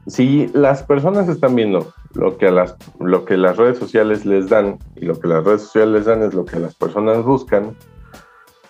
si 0.07 0.49
las 0.53 0.83
personas 0.83 1.27
están 1.31 1.55
viendo 1.55 1.95
lo 2.13 2.37
que, 2.37 2.51
las, 2.51 2.77
lo 3.01 3.25
que 3.25 3.39
las 3.39 3.57
redes 3.57 3.79
sociales 3.79 4.27
les 4.27 4.51
dan 4.51 4.77
y 4.95 5.07
lo 5.07 5.19
que 5.19 5.27
las 5.27 5.43
redes 5.43 5.63
sociales 5.63 5.95
les 5.95 6.05
dan 6.05 6.23
es 6.23 6.35
lo 6.35 6.45
que 6.45 6.59
las 6.59 6.75
personas 6.75 7.25
buscan, 7.25 7.77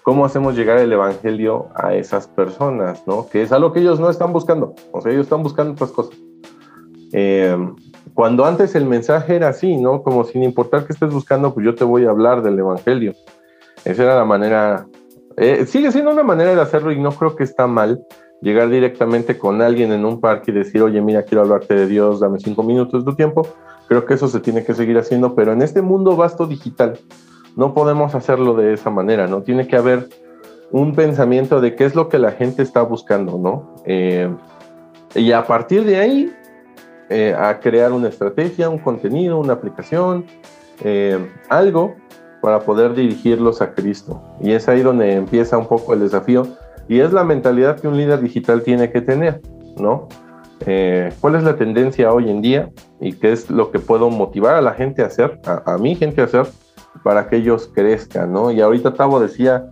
¿cómo 0.04 0.24
hacemos 0.24 0.54
llegar 0.54 0.78
el 0.78 0.92
Evangelio 0.92 1.66
a 1.74 1.94
esas 1.94 2.28
personas? 2.28 3.02
¿no? 3.08 3.28
Que 3.28 3.42
es 3.42 3.50
algo 3.50 3.72
que 3.72 3.80
ellos 3.80 3.98
no 3.98 4.08
están 4.08 4.32
buscando, 4.32 4.76
o 4.92 5.00
sea, 5.00 5.10
ellos 5.10 5.26
están 5.26 5.42
buscando 5.42 5.72
otras 5.72 5.90
cosas. 5.90 6.16
Eh, 7.12 7.56
cuando 8.18 8.44
antes 8.44 8.74
el 8.74 8.84
mensaje 8.84 9.36
era 9.36 9.50
así, 9.50 9.76
¿no? 9.76 10.02
Como 10.02 10.24
sin 10.24 10.42
importar 10.42 10.84
qué 10.84 10.92
estés 10.92 11.14
buscando, 11.14 11.54
pues 11.54 11.64
yo 11.64 11.76
te 11.76 11.84
voy 11.84 12.04
a 12.04 12.10
hablar 12.10 12.42
del 12.42 12.58
Evangelio. 12.58 13.12
Esa 13.84 14.02
era 14.02 14.16
la 14.16 14.24
manera, 14.24 14.88
eh, 15.36 15.66
sigue 15.66 15.92
siendo 15.92 16.10
una 16.10 16.24
manera 16.24 16.52
de 16.52 16.60
hacerlo 16.60 16.90
y 16.90 17.00
no 17.00 17.12
creo 17.12 17.36
que 17.36 17.44
está 17.44 17.68
mal 17.68 18.04
llegar 18.42 18.70
directamente 18.70 19.38
con 19.38 19.62
alguien 19.62 19.92
en 19.92 20.04
un 20.04 20.20
parque 20.20 20.50
y 20.50 20.54
decir, 20.54 20.82
oye, 20.82 21.00
mira, 21.00 21.22
quiero 21.22 21.42
hablarte 21.42 21.76
de 21.76 21.86
Dios, 21.86 22.18
dame 22.18 22.40
cinco 22.40 22.64
minutos 22.64 23.04
de 23.04 23.08
tu 23.08 23.16
tiempo. 23.16 23.46
Creo 23.86 24.04
que 24.04 24.14
eso 24.14 24.26
se 24.26 24.40
tiene 24.40 24.64
que 24.64 24.74
seguir 24.74 24.98
haciendo, 24.98 25.36
pero 25.36 25.52
en 25.52 25.62
este 25.62 25.80
mundo 25.80 26.16
vasto 26.16 26.48
digital 26.48 26.98
no 27.54 27.72
podemos 27.72 28.16
hacerlo 28.16 28.54
de 28.54 28.72
esa 28.72 28.90
manera, 28.90 29.28
¿no? 29.28 29.42
Tiene 29.42 29.68
que 29.68 29.76
haber 29.76 30.08
un 30.72 30.96
pensamiento 30.96 31.60
de 31.60 31.76
qué 31.76 31.84
es 31.84 31.94
lo 31.94 32.08
que 32.08 32.18
la 32.18 32.32
gente 32.32 32.62
está 32.62 32.82
buscando, 32.82 33.38
¿no? 33.38 33.76
Eh, 33.84 34.28
y 35.14 35.30
a 35.30 35.46
partir 35.46 35.84
de 35.84 35.98
ahí, 35.98 36.32
eh, 37.10 37.34
a 37.38 37.60
crear 37.60 37.92
una 37.92 38.08
estrategia, 38.08 38.68
un 38.68 38.78
contenido, 38.78 39.38
una 39.38 39.54
aplicación, 39.54 40.26
eh, 40.84 41.18
algo 41.48 41.94
para 42.40 42.60
poder 42.60 42.94
dirigirlos 42.94 43.62
a 43.62 43.72
Cristo. 43.72 44.22
Y 44.40 44.52
es 44.52 44.68
ahí 44.68 44.82
donde 44.82 45.14
empieza 45.14 45.58
un 45.58 45.66
poco 45.66 45.94
el 45.94 46.00
desafío 46.00 46.46
y 46.88 47.00
es 47.00 47.12
la 47.12 47.24
mentalidad 47.24 47.78
que 47.78 47.88
un 47.88 47.96
líder 47.96 48.20
digital 48.20 48.62
tiene 48.62 48.90
que 48.90 49.00
tener, 49.00 49.40
¿no? 49.76 50.08
Eh, 50.66 51.12
¿Cuál 51.20 51.36
es 51.36 51.44
la 51.44 51.56
tendencia 51.56 52.12
hoy 52.12 52.30
en 52.30 52.42
día 52.42 52.70
y 53.00 53.12
qué 53.12 53.32
es 53.32 53.50
lo 53.50 53.70
que 53.70 53.78
puedo 53.78 54.10
motivar 54.10 54.54
a 54.54 54.62
la 54.62 54.72
gente 54.72 55.02
a 55.02 55.06
hacer, 55.06 55.40
a, 55.44 55.78
mi 55.78 55.94
gente 55.94 56.20
a 56.20 56.24
hacer, 56.24 56.46
para 57.02 57.28
que 57.28 57.36
ellos 57.36 57.70
crezcan, 57.72 58.32
¿no? 58.32 58.50
Y 58.50 58.60
ahorita 58.60 58.94
Tavo 58.94 59.20
decía 59.20 59.70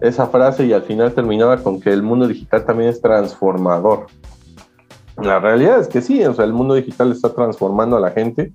esa 0.00 0.26
frase 0.28 0.64
y 0.64 0.72
al 0.72 0.82
final 0.82 1.12
terminaba 1.12 1.56
con 1.58 1.80
que 1.80 1.90
el 1.90 2.02
mundo 2.02 2.28
digital 2.28 2.64
también 2.64 2.90
es 2.90 3.00
transformador. 3.00 4.06
La 5.22 5.40
realidad 5.40 5.80
es 5.80 5.88
que 5.88 6.00
sí, 6.00 6.22
el 6.22 6.52
mundo 6.52 6.74
digital 6.74 7.10
está 7.10 7.34
transformando 7.34 7.96
a 7.96 8.00
la 8.00 8.10
gente. 8.10 8.52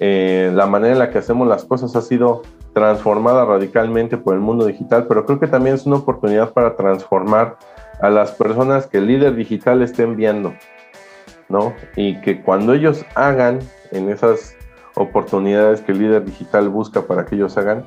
Eh, 0.00 0.50
la 0.54 0.66
manera 0.66 0.92
en 0.92 0.98
la 0.98 1.10
que 1.10 1.18
hacemos 1.18 1.48
las 1.48 1.64
cosas 1.64 1.96
ha 1.96 2.02
sido 2.02 2.42
transformada 2.74 3.44
radicalmente 3.44 4.18
por 4.18 4.34
el 4.34 4.40
mundo 4.40 4.66
digital, 4.66 5.06
pero 5.08 5.24
creo 5.24 5.40
que 5.40 5.48
también 5.48 5.74
es 5.74 5.86
una 5.86 5.96
oportunidad 5.96 6.52
para 6.52 6.76
transformar 6.76 7.56
a 8.00 8.10
las 8.10 8.32
personas 8.32 8.86
que 8.86 8.98
el 8.98 9.06
líder 9.06 9.34
digital 9.34 9.82
esté 9.82 10.02
enviando, 10.02 10.52
¿no? 11.48 11.72
Y 11.96 12.20
que 12.20 12.42
cuando 12.42 12.74
ellos 12.74 13.04
hagan 13.14 13.58
en 13.90 14.10
esas 14.10 14.54
oportunidades 14.94 15.80
que 15.80 15.92
el 15.92 15.98
líder 15.98 16.24
digital 16.24 16.68
busca 16.68 17.02
para 17.02 17.24
que 17.24 17.34
ellos 17.34 17.56
hagan, 17.56 17.84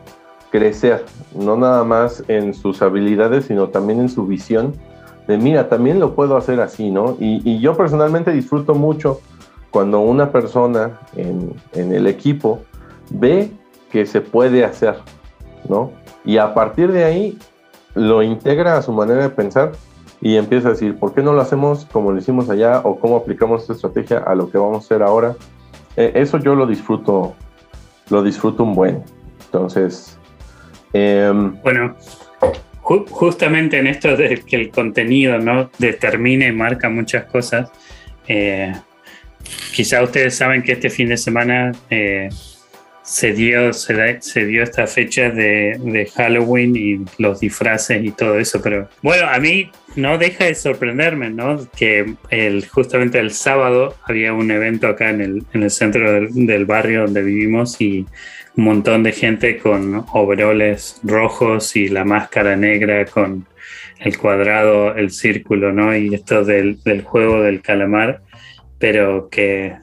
crecer, 0.51 1.05
no 1.33 1.55
nada 1.55 1.83
más 1.83 2.23
en 2.27 2.53
sus 2.53 2.81
habilidades, 2.81 3.45
sino 3.45 3.69
también 3.69 4.01
en 4.01 4.09
su 4.09 4.25
visión 4.27 4.73
mira, 5.37 5.69
también 5.69 5.99
lo 5.99 6.15
puedo 6.15 6.37
hacer 6.37 6.59
así, 6.61 6.89
¿no? 6.91 7.17
Y, 7.19 7.59
yo 7.59 7.75
personalmente 7.75 8.31
disfruto 8.31 8.75
mucho 8.75 9.21
cuando 9.69 9.99
una 9.99 10.31
persona 10.31 10.99
en, 11.15 11.53
en 11.73 11.93
el 11.93 12.07
equipo 12.07 12.59
ve 13.09 13.51
que 13.91 14.05
se 14.05 14.21
puede 14.21 14.65
hacer, 14.65 14.95
¿no? 15.69 15.91
Y 16.25 16.37
a 16.37 16.53
partir 16.53 16.91
de 16.91 17.03
ahí 17.03 17.37
lo 17.95 18.23
integra 18.23 18.77
a 18.77 18.81
su 18.81 18.91
manera 18.93 19.23
de 19.23 19.29
pensar 19.29 19.71
y 20.21 20.37
empieza 20.37 20.69
a 20.69 20.71
decir, 20.71 20.97
¿por 20.97 21.13
qué 21.13 21.23
no 21.23 21.33
lo 21.33 21.41
hacemos 21.41 21.85
como 21.91 22.11
lo 22.11 22.19
hicimos 22.19 22.49
allá 22.49 22.81
o 22.83 22.99
cómo 22.99 23.17
aplicamos 23.17 23.61
esta 23.61 23.73
estrategia 23.73 24.19
a 24.19 24.35
lo 24.35 24.49
que 24.49 24.57
vamos 24.57 24.77
a 24.77 24.79
hacer 24.79 25.01
ahora? 25.01 25.35
Eh, 25.95 26.11
eso 26.15 26.37
yo 26.37 26.55
lo 26.55 26.67
disfruto, 26.67 27.33
lo 28.09 28.21
disfruto 28.21 28.63
un 28.63 28.75
buen. 28.75 29.03
Entonces, 29.45 30.17
em, 30.93 31.59
bueno, 31.63 31.95
justamente 32.81 33.77
en 33.77 33.87
esto 33.87 34.15
de 34.17 34.41
que 34.41 34.55
el 34.55 34.69
contenido 34.69 35.39
no 35.39 35.69
determine 35.77 36.47
y 36.47 36.51
marca 36.51 36.89
muchas 36.89 37.25
cosas, 37.25 37.71
eh, 38.27 38.73
quizá 39.73 40.01
ustedes 40.03 40.35
saben 40.35 40.63
que 40.63 40.73
este 40.73 40.89
fin 40.89 41.09
de 41.09 41.17
semana 41.17 41.71
eh, 41.89 42.29
se 43.03 43.33
dio, 43.33 43.73
se, 43.73 44.45
dio 44.45 44.63
esta 44.63 44.87
fecha 44.87 45.29
de, 45.29 46.09
Halloween 46.15 46.75
y 46.75 47.05
los 47.17 47.39
disfraces 47.39 48.03
y 48.03 48.11
todo 48.11 48.39
eso, 48.39 48.61
pero 48.61 48.89
bueno, 49.01 49.27
a 49.27 49.39
mí 49.39 49.71
no 49.95 50.17
deja 50.17 50.45
de 50.45 50.55
sorprenderme, 50.55 51.29
¿no? 51.29 51.67
Que 51.75 52.13
el, 52.29 52.67
justamente 52.67 53.19
el 53.19 53.31
sábado 53.31 53.95
había 54.03 54.33
un 54.33 54.49
evento 54.51 54.87
acá 54.87 55.09
en 55.09 55.21
el, 55.21 55.43
en 55.53 55.63
el 55.63 55.71
centro 55.71 56.09
del, 56.09 56.65
barrio 56.65 57.01
donde 57.01 57.23
vivimos 57.23 57.81
y 57.81 58.05
un 58.57 58.63
montón 58.63 59.03
de 59.03 59.11
gente 59.11 59.57
con 59.57 60.05
overoles 60.13 60.99
rojos 61.03 61.75
y 61.75 61.87
la 61.87 62.03
máscara 62.03 62.55
negra 62.55 63.05
con 63.05 63.47
el 63.99 64.17
cuadrado, 64.17 64.95
el 64.95 65.11
círculo, 65.11 65.71
¿no? 65.71 65.95
Y 65.95 66.13
esto 66.13 66.43
del, 66.43 66.81
del 66.83 67.03
juego 67.03 67.41
del 67.41 67.61
calamar, 67.61 68.21
pero 68.79 69.29
que 69.29 69.75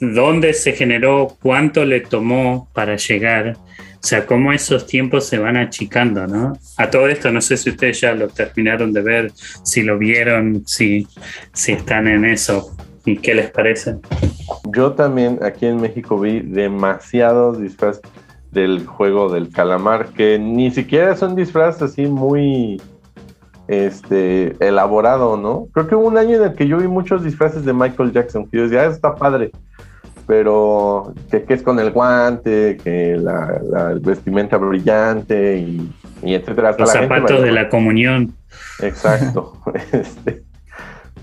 dónde 0.00 0.52
se 0.52 0.72
generó, 0.72 1.36
cuánto 1.40 1.84
le 1.84 2.00
tomó 2.00 2.68
para 2.74 2.96
llegar, 2.96 3.56
o 3.56 4.06
sea, 4.06 4.26
cómo 4.26 4.52
esos 4.52 4.86
tiempos 4.86 5.28
se 5.28 5.38
van 5.38 5.56
achicando, 5.56 6.26
¿no? 6.26 6.58
A 6.76 6.90
todo 6.90 7.08
esto, 7.08 7.30
no 7.32 7.40
sé 7.40 7.56
si 7.56 7.70
ustedes 7.70 8.00
ya 8.00 8.12
lo 8.14 8.28
terminaron 8.28 8.92
de 8.92 9.00
ver, 9.00 9.32
si 9.64 9.82
lo 9.82 9.96
vieron, 9.96 10.64
si, 10.66 11.06
si 11.52 11.72
están 11.72 12.08
en 12.08 12.24
eso 12.24 12.76
y 13.04 13.16
qué 13.16 13.34
les 13.34 13.50
parece. 13.50 13.96
Yo 14.74 14.92
también 14.92 15.38
aquí 15.42 15.66
en 15.66 15.80
México 15.80 16.18
vi 16.18 16.40
demasiados 16.40 17.60
disfraces 17.60 18.02
del 18.50 18.86
juego 18.86 19.32
del 19.32 19.50
calamar, 19.50 20.08
que 20.08 20.38
ni 20.38 20.70
siquiera 20.70 21.16
son 21.16 21.34
disfraces 21.34 21.82
así 21.82 22.06
muy 22.06 22.80
este 23.68 24.56
elaborado, 24.60 25.36
¿no? 25.36 25.68
Creo 25.72 25.86
que 25.86 25.94
hubo 25.94 26.06
un 26.06 26.18
año 26.18 26.36
en 26.36 26.42
el 26.44 26.54
que 26.54 26.66
yo 26.66 26.78
vi 26.78 26.88
muchos 26.88 27.24
disfraces 27.24 27.64
de 27.64 27.72
Michael 27.72 28.12
Jackson, 28.12 28.46
que 28.48 28.58
yo 28.58 28.64
decía, 28.64 28.82
ah, 28.82 28.86
está 28.86 29.14
padre 29.14 29.52
pero 30.26 31.12
que, 31.30 31.44
es 31.48 31.62
con 31.62 31.78
el 31.78 31.90
guante, 31.90 32.78
que 32.82 33.16
la, 33.16 33.98
vestimenta 34.00 34.56
brillante 34.56 35.58
y, 35.58 35.90
etcétera. 36.22 36.74
Los 36.78 36.90
zapatos 36.90 37.42
de 37.42 37.52
la 37.52 37.68
comunión. 37.68 38.34
Exacto. 38.80 39.60
Este, 39.92 40.42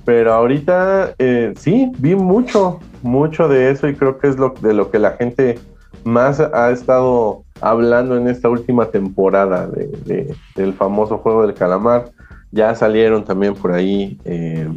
pero 0.09 0.33
ahorita 0.33 1.13
eh, 1.19 1.53
sí, 1.55 1.91
vi 1.99 2.15
mucho, 2.15 2.79
mucho 3.03 3.47
de 3.47 3.69
eso 3.69 3.87
y 3.87 3.93
creo 3.93 4.17
que 4.17 4.27
es 4.27 4.39
lo, 4.39 4.55
de 4.59 4.73
lo 4.73 4.89
que 4.89 4.97
la 4.97 5.11
gente 5.11 5.59
más 6.03 6.39
ha 6.39 6.71
estado 6.71 7.43
hablando 7.61 8.17
en 8.17 8.27
esta 8.27 8.49
última 8.49 8.87
temporada 8.87 9.67
de, 9.67 10.35
del 10.55 10.73
famoso 10.73 11.19
juego 11.19 11.45
del 11.45 11.53
calamar. 11.53 12.05
Ya 12.51 12.73
salieron 12.73 13.23
también 13.23 13.53
por 13.53 13.71
ahí 13.71 14.19
eh, 14.25 14.67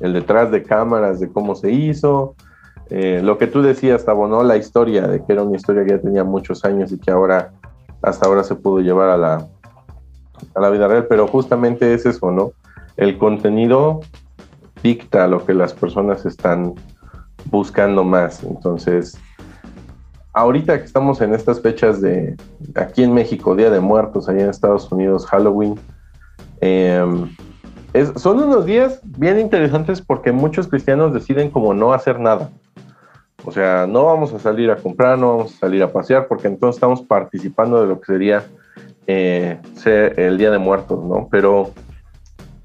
el 0.00 0.12
detrás 0.12 0.50
de 0.50 0.62
cámaras 0.62 1.20
de 1.20 1.32
cómo 1.32 1.54
se 1.54 1.70
hizo, 1.70 2.34
eh, 2.90 3.22
lo 3.24 3.38
que 3.38 3.46
tú 3.46 3.62
decías, 3.62 4.04
Tabo, 4.04 4.28
¿no? 4.28 4.42
La 4.42 4.58
historia, 4.58 5.08
de 5.08 5.24
que 5.24 5.32
era 5.32 5.42
una 5.42 5.56
historia 5.56 5.84
que 5.86 5.92
ya 5.92 6.00
tenía 6.02 6.22
muchos 6.22 6.66
años 6.66 6.92
y 6.92 6.98
que 6.98 7.10
ahora, 7.10 7.52
hasta 8.02 8.26
ahora 8.26 8.44
se 8.44 8.56
pudo 8.56 8.80
llevar 8.80 9.08
a 9.08 9.16
la, 9.16 9.46
a 10.54 10.60
la 10.60 10.68
vida 10.68 10.86
real, 10.86 11.06
pero 11.08 11.26
justamente 11.28 11.94
es 11.94 12.04
eso, 12.04 12.30
¿no? 12.30 12.52
El 12.98 13.16
contenido 13.16 14.00
dicta 14.82 15.26
lo 15.28 15.44
que 15.44 15.54
las 15.54 15.72
personas 15.72 16.26
están 16.26 16.74
buscando 17.50 18.04
más. 18.04 18.42
Entonces, 18.42 19.18
ahorita 20.32 20.78
que 20.78 20.84
estamos 20.84 21.20
en 21.20 21.34
estas 21.34 21.60
fechas 21.60 22.00
de 22.00 22.36
aquí 22.74 23.02
en 23.02 23.14
México, 23.14 23.54
Día 23.54 23.70
de 23.70 23.80
Muertos, 23.80 24.28
allá 24.28 24.44
en 24.44 24.50
Estados 24.50 24.90
Unidos, 24.90 25.26
Halloween, 25.26 25.78
em, 26.60 27.28
son 28.16 28.42
unos 28.42 28.64
días 28.64 29.00
bien 29.04 29.38
interesantes 29.38 30.00
porque 30.00 30.32
muchos 30.32 30.66
cristianos 30.66 31.12
deciden 31.12 31.50
como 31.50 31.74
no 31.74 31.92
hacer 31.92 32.18
nada. 32.18 32.50
O 33.44 33.50
sea, 33.50 33.86
no 33.88 34.04
vamos 34.06 34.32
a 34.32 34.38
salir 34.38 34.70
a 34.70 34.76
comprar, 34.76 35.18
no 35.18 35.36
vamos 35.36 35.54
a 35.54 35.58
salir 35.58 35.82
a 35.82 35.92
pasear, 35.92 36.28
porque 36.28 36.46
entonces 36.48 36.76
estamos 36.76 37.02
participando 37.02 37.80
de 37.80 37.88
lo 37.88 38.00
que 38.00 38.06
sería 38.06 38.44
eh, 39.06 39.58
el 40.16 40.38
Día 40.38 40.50
de 40.50 40.58
Muertos, 40.58 41.04
¿no? 41.04 41.28
Pero 41.30 41.72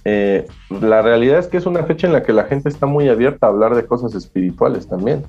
eh, 0.10 0.46
la 0.70 1.02
realidad 1.02 1.40
es 1.40 1.48
que 1.48 1.58
es 1.58 1.66
una 1.66 1.84
fecha 1.84 2.08
en 2.08 2.14
la 2.14 2.24
que 2.24 2.32
la 2.32 2.46
gente 2.46 2.70
está 2.70 2.86
muy 2.86 3.10
abierta 3.10 3.48
a 3.48 3.50
hablar 3.50 3.76
de 3.76 3.86
cosas 3.86 4.16
espirituales 4.16 4.88
también. 4.88 5.26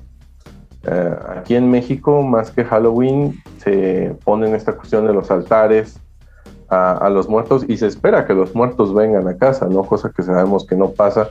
Eh, 0.83 1.15
aquí 1.35 1.55
en 1.55 1.69
México, 1.69 2.21
más 2.23 2.51
que 2.51 2.63
Halloween, 2.63 3.41
se 3.57 4.15
ponen 4.23 4.55
esta 4.55 4.73
cuestión 4.73 5.05
de 5.05 5.13
los 5.13 5.29
altares 5.31 5.99
a, 6.69 7.09
los 7.09 7.27
muertos 7.27 7.65
y 7.67 7.77
se 7.77 7.87
espera 7.87 8.25
que 8.25 8.33
los 8.33 8.55
muertos 8.55 8.93
vengan 8.93 9.27
a 9.27 9.35
casa, 9.35 9.67
¿no? 9.67 9.83
Cosa 9.83 10.11
que 10.15 10.21
sabemos 10.21 10.65
que 10.65 10.75
no 10.75 10.91
pasa 10.91 11.29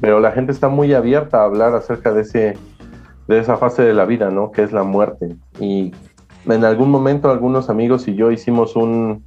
pero 0.00 0.20
la 0.20 0.32
gente 0.32 0.52
está 0.52 0.68
muy 0.68 0.94
abierta 0.94 1.40
a 1.40 1.44
hablar 1.44 1.74
acerca 1.74 2.12
de 2.12 2.22
ese, 2.22 2.58
de 3.26 3.38
esa 3.38 3.56
fase 3.56 3.82
de 3.82 3.94
la 3.94 4.04
vida, 4.04 4.30
¿no? 4.30 4.52
Que 4.52 4.62
es 4.62 4.72
la 4.72 4.82
muerte. 4.82 5.36
Y 5.60 5.92
en 6.46 6.64
algún 6.64 6.90
momento 6.90 7.30
algunos 7.30 7.68
amigos 7.68 8.06
y 8.08 8.14
yo 8.14 8.30
hicimos 8.30 8.76
un, 8.76 9.24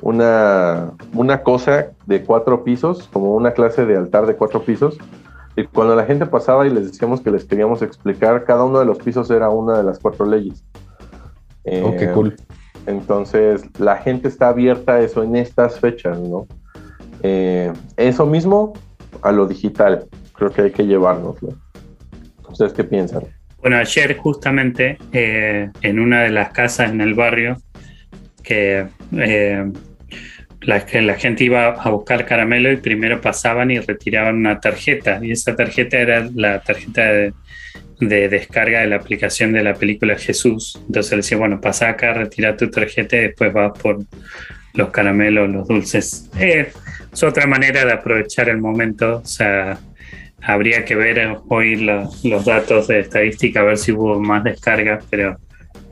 una, 0.00 0.92
una 1.12 1.42
cosa 1.42 1.88
de 2.06 2.22
cuatro 2.22 2.64
pisos, 2.64 3.08
como 3.12 3.34
una 3.34 3.52
clase 3.52 3.86
de 3.86 3.96
altar 3.96 4.26
de 4.26 4.36
cuatro 4.36 4.62
pisos. 4.62 4.98
Y 5.56 5.64
cuando 5.64 5.96
la 5.96 6.04
gente 6.04 6.26
pasaba 6.26 6.66
y 6.66 6.70
les 6.70 6.92
decíamos 6.92 7.20
que 7.20 7.30
les 7.30 7.44
queríamos 7.44 7.82
explicar, 7.82 8.44
cada 8.44 8.64
uno 8.64 8.78
de 8.78 8.84
los 8.84 8.98
pisos 8.98 9.30
era 9.30 9.50
una 9.50 9.78
de 9.78 9.84
las 9.84 9.98
cuatro 9.98 10.24
leyes. 10.26 10.64
Oh, 11.64 11.94
qué 11.96 12.04
Eh, 12.04 12.12
cool. 12.14 12.36
Entonces, 12.86 13.62
la 13.78 13.96
gente 13.96 14.28
está 14.28 14.48
abierta 14.48 14.94
a 14.94 15.00
eso 15.00 15.22
en 15.22 15.36
estas 15.36 15.78
fechas, 15.80 16.18
¿no? 16.18 16.46
Eh, 17.22 17.72
eso 17.96 18.24
mismo 18.24 18.72
a 19.22 19.32
lo 19.32 19.46
digital, 19.46 20.06
creo 20.34 20.50
que 20.50 20.62
hay 20.62 20.70
que 20.70 20.86
llevárnoslo. 20.86 21.50
¿Ustedes 22.48 22.72
qué 22.72 22.84
piensan? 22.84 23.24
Bueno, 23.60 23.76
ayer 23.76 24.16
justamente 24.16 24.96
eh, 25.12 25.70
en 25.82 25.98
una 25.98 26.22
de 26.22 26.30
las 26.30 26.50
casas 26.50 26.90
en 26.90 27.00
el 27.00 27.14
barrio 27.14 27.56
que, 28.42 28.86
eh, 29.12 29.72
la, 30.62 30.84
la 30.92 31.14
gente 31.14 31.44
iba 31.44 31.68
a 31.68 31.90
buscar 31.90 32.24
caramelo 32.26 32.70
y 32.72 32.76
primero 32.76 33.20
pasaban 33.20 33.70
y 33.70 33.78
retiraban 33.78 34.36
una 34.36 34.60
tarjeta 34.60 35.20
y 35.22 35.30
esa 35.32 35.54
tarjeta 35.56 35.98
era 35.98 36.28
la 36.34 36.60
tarjeta 36.60 37.04
de, 37.12 37.32
de 38.00 38.28
descarga 38.28 38.80
de 38.80 38.88
la 38.88 38.96
aplicación 38.96 39.52
de 39.52 39.62
la 39.62 39.74
película 39.74 40.16
Jesús. 40.18 40.80
Entonces 40.86 41.12
le 41.12 41.16
decía, 41.18 41.38
bueno, 41.38 41.60
pasa 41.60 41.88
acá, 41.88 42.12
retira 42.12 42.56
tu 42.56 42.70
tarjeta 42.70 43.16
y 43.16 43.20
después 43.20 43.52
vas 43.52 43.78
por 43.78 43.98
los 44.74 44.90
caramelos, 44.90 45.48
los 45.50 45.66
dulces. 45.68 46.30
Eh, 46.38 46.68
es 47.12 47.22
otra 47.22 47.46
manera 47.46 47.84
de 47.84 47.92
aprovechar 47.92 48.48
el 48.48 48.58
momento. 48.58 49.18
O 49.18 49.26
sea, 49.26 49.78
habría 50.42 50.84
que 50.84 50.94
ver 50.94 51.36
hoy 51.48 51.76
lo- 51.76 52.10
los 52.24 52.44
datos 52.44 52.86
de 52.88 53.00
estadística, 53.00 53.60
a 53.60 53.64
ver 53.64 53.78
si 53.78 53.92
hubo 53.92 54.20
más 54.20 54.44
descargas, 54.44 55.04
pero 55.10 55.36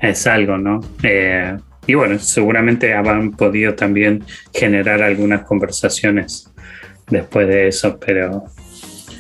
es 0.00 0.26
algo, 0.26 0.58
¿no? 0.58 0.80
Eh, 1.02 1.56
y 1.86 1.94
bueno, 1.94 2.18
seguramente 2.18 2.94
habrán 2.94 3.32
podido 3.32 3.74
también 3.74 4.24
generar 4.52 5.02
algunas 5.02 5.42
conversaciones 5.42 6.52
después 7.08 7.46
de 7.46 7.68
eso, 7.68 7.98
pero 8.04 8.44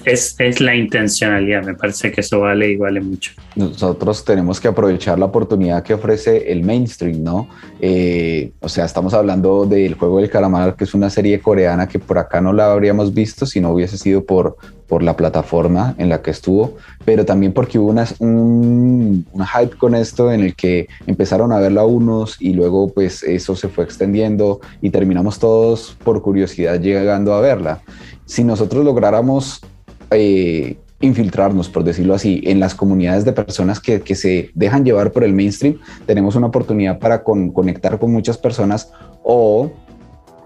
es, 0.06 0.34
es 0.38 0.60
la 0.60 0.74
intencionalidad, 0.74 1.64
me 1.64 1.74
parece 1.74 2.10
que 2.12 2.20
eso 2.22 2.40
vale 2.40 2.70
y 2.70 2.76
vale 2.76 3.00
mucho. 3.00 3.32
nosotros 3.56 4.24
tenemos 4.24 4.60
que 4.60 4.68
aprovechar 4.68 5.18
la 5.18 5.26
oportunidad 5.26 5.82
que 5.82 5.94
ofrece 5.94 6.50
el 6.52 6.62
mainstream, 6.62 7.22
¿no? 7.22 7.48
Eh, 7.80 8.52
o 8.60 8.68
sea, 8.68 8.84
estamos 8.84 9.12
hablando 9.14 9.66
del 9.66 9.94
juego 9.94 10.20
del 10.20 10.30
calamar, 10.30 10.76
que 10.76 10.84
es 10.84 10.94
una 10.94 11.10
serie 11.10 11.40
coreana 11.40 11.88
que 11.88 11.98
por 11.98 12.18
acá 12.18 12.40
no 12.40 12.52
la 12.52 12.72
habríamos 12.72 13.12
visto 13.12 13.44
si 13.46 13.60
no 13.60 13.70
hubiese 13.72 13.98
sido 13.98 14.24
por, 14.24 14.56
por 14.86 15.02
la 15.02 15.16
plataforma 15.16 15.94
en 15.98 16.08
la 16.08 16.22
que 16.22 16.30
estuvo, 16.30 16.76
pero 17.04 17.24
también 17.24 17.52
porque 17.52 17.78
hubo 17.78 17.90
unas- 17.90 18.14
un, 18.20 19.26
un 19.32 19.46
hype 19.46 19.76
con 19.76 19.94
esto 19.94 20.30
en 20.32 20.40
el 20.42 20.54
que 20.54 20.86
empezaron 21.06 21.50
a 21.52 21.58
verla 21.58 21.84
unos 21.84 22.36
y 22.40 22.52
luego 22.52 22.92
pues 22.92 23.22
eso 23.24 23.56
se 23.56 23.68
fue 23.68 23.84
extendiendo 23.84 24.60
y 24.80 24.90
terminamos 24.90 25.38
todos 25.38 25.96
por 26.04 26.22
curiosidad 26.22 26.80
llegando 26.80 27.34
a 27.34 27.40
verla. 27.40 27.80
Si 28.24 28.44
nosotros 28.44 28.84
lográramos 28.84 29.60
eh, 30.10 30.76
infiltrarnos, 31.00 31.68
por 31.68 31.84
decirlo 31.84 32.14
así, 32.14 32.40
en 32.46 32.58
las 32.60 32.74
comunidades 32.74 33.24
de 33.24 33.32
personas 33.32 33.80
que, 33.80 34.00
que 34.00 34.14
se 34.14 34.50
dejan 34.54 34.84
llevar 34.84 35.12
por 35.12 35.24
el 35.24 35.32
mainstream, 35.34 35.78
tenemos 36.06 36.36
una 36.36 36.46
oportunidad 36.46 36.98
para 36.98 37.22
con- 37.22 37.50
conectar 37.52 37.98
con 37.98 38.12
muchas 38.12 38.38
personas 38.38 38.90
o 39.22 39.70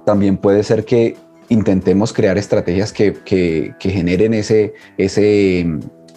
también 0.05 0.37
puede 0.37 0.63
ser 0.65 0.85
que 0.85 1.17
intentemos 1.51 2.13
crear 2.13 2.37
estrategias 2.39 2.93
que, 2.93 3.13
que- 3.25 3.75
que 3.79 3.91
generen 3.91 4.35
ese, 4.35 4.73
ese, 4.99 5.67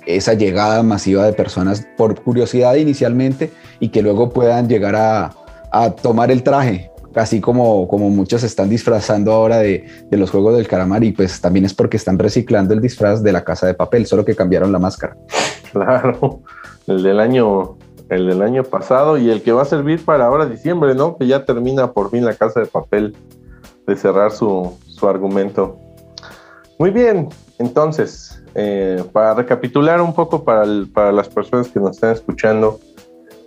esa 0.06 0.34
llegada 0.34 0.82
masiva 0.84 1.26
de 1.26 1.34
personas 1.34 1.86
por 1.98 2.22
curiosidad 2.24 2.76
inicialmente 2.76 3.52
y 3.80 3.90
que 3.90 4.02
luego 4.02 4.30
puedan 4.32 4.68
llegar 4.68 4.96
a, 4.96 5.32
a 5.72 5.92
tomar 5.92 6.32
el 6.32 6.44
traje, 6.44 6.90
así 7.16 7.42
como, 7.42 7.88
como 7.88 8.10
muchos 8.10 8.44
están 8.44 8.70
disfrazando 8.70 9.32
ahora 9.32 9.58
de, 9.60 9.86
de 10.10 10.18
los 10.18 10.32
juegos 10.32 10.56
del 10.56 10.68
calamar 10.68 11.04
y 11.04 11.12
pues 11.12 11.40
también 11.42 11.66
es 11.66 11.74
porque 11.74 11.98
están 11.98 12.18
reciclando 12.20 12.74
el 12.74 12.82
disfraz 12.82 13.24
de 13.24 13.32
la 13.32 13.44
casa 13.44 13.68
de 13.68 13.74
papel, 13.74 14.06
solo 14.06 14.26
que 14.26 14.36
cambiaron 14.36 14.72
la 14.72 14.80
máscara. 14.80 15.16
Claro, 15.72 16.42
el 16.88 17.02
del 17.02 17.20
año, 17.20 17.78
el 18.10 18.28
del 18.28 18.42
año 18.42 18.64
pasado 18.64 19.18
y 19.18 19.30
el 19.30 19.42
que 19.42 19.52
va 19.52 19.64
a 19.64 19.66
servir 19.66 20.04
para 20.06 20.26
ahora 20.26 20.46
diciembre, 20.46 20.96
¿no? 20.96 21.18
Que 21.18 21.28
ya 21.28 21.46
termina 21.46 21.92
por 21.92 22.12
fin 22.12 22.26
la 22.26 22.36
casa 22.36 22.60
de 22.60 22.68
papel 22.68 23.16
de 23.88 23.96
cerrar 23.96 24.32
su, 24.32 24.78
su 24.88 25.08
argumento. 25.08 25.78
Muy 26.80 26.92
bien, 26.92 27.30
entonces, 27.60 28.42
eh, 28.56 29.04
para 29.12 29.34
recapitular 29.34 30.02
un 30.02 30.14
poco 30.14 30.44
para, 30.44 30.66
para 30.94 31.12
las 31.12 31.30
personas 31.30 31.68
que 31.70 31.80
nos 31.80 31.92
están 31.92 32.12
escuchando, 32.12 32.80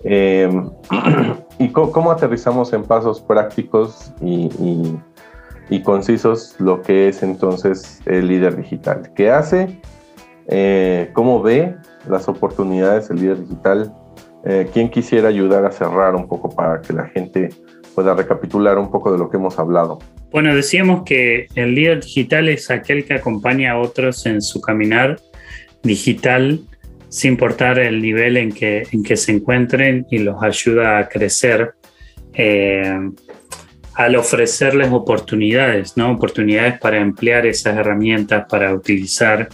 eh, 0.09 0.49
y 1.59 1.69
cómo 1.71 2.13
aterrizamos 2.13 2.73
en 2.73 2.85
pasos 2.85 3.21
prácticos 3.21 4.13
y, 4.21 4.49
concisos 5.83 6.55
lo 6.61 6.81
que 6.81 7.09
es 7.09 7.25
entonces 7.25 8.01
el 8.07 8.29
líder 8.29 8.57
digital. 8.57 9.13
¿Qué 9.17 9.31
hace? 9.31 9.81
Eh, 10.49 11.11
¿Cómo 11.13 11.43
ve 11.43 11.75
las 12.09 12.29
oportunidades 12.29 13.09
del 13.09 13.21
líder 13.21 13.41
digital? 13.41 13.93
Eh, 14.45 14.69
¿Quién 14.73 14.91
quisiera 14.91 15.29
ayudar 15.29 15.65
a 15.65 15.73
cerrar 15.73 16.15
un 16.15 16.29
poco 16.29 16.51
para 16.51 16.81
que 16.81 16.93
la 16.93 17.07
gente 17.07 17.49
pueda 17.97 18.15
recapitular 18.15 18.79
un 18.79 18.93
poco 18.93 19.11
de 19.11 19.19
lo 19.19 19.29
que 19.29 19.39
hemos 19.39 19.59
hablado? 19.59 19.99
Bueno, 20.31 20.55
decíamos 20.55 21.03
que 21.05 21.49
el 21.57 21.75
líder 21.75 22.05
digital 22.05 22.49
es 22.49 22.71
aquel 22.71 23.05
que 23.05 23.15
acompaña 23.15 23.73
a 23.73 23.79
otros 23.79 24.25
en 24.27 24.41
su 24.41 24.61
caminar 24.61 25.17
digital 25.83 26.61
sin 27.09 27.33
importar 27.33 27.79
el 27.79 28.03
nivel 28.03 28.37
en 28.37 28.53
que, 28.53 28.87
en 28.91 29.03
que 29.03 29.17
se 29.17 29.33
encuentren 29.33 30.07
y 30.11 30.19
los 30.19 30.43
ayuda 30.43 30.99
a 30.99 31.09
crecer 31.09 31.75
eh, 32.35 33.11
al 33.95 34.17
ofrecerles 34.17 34.93
oportunidades, 34.93 35.97
¿no? 35.97 36.13
Oportunidades 36.13 36.79
para 36.79 36.99
emplear 36.99 37.47
esas 37.47 37.79
herramientas, 37.79 38.45
para 38.49 38.75
utilizar. 38.75 39.49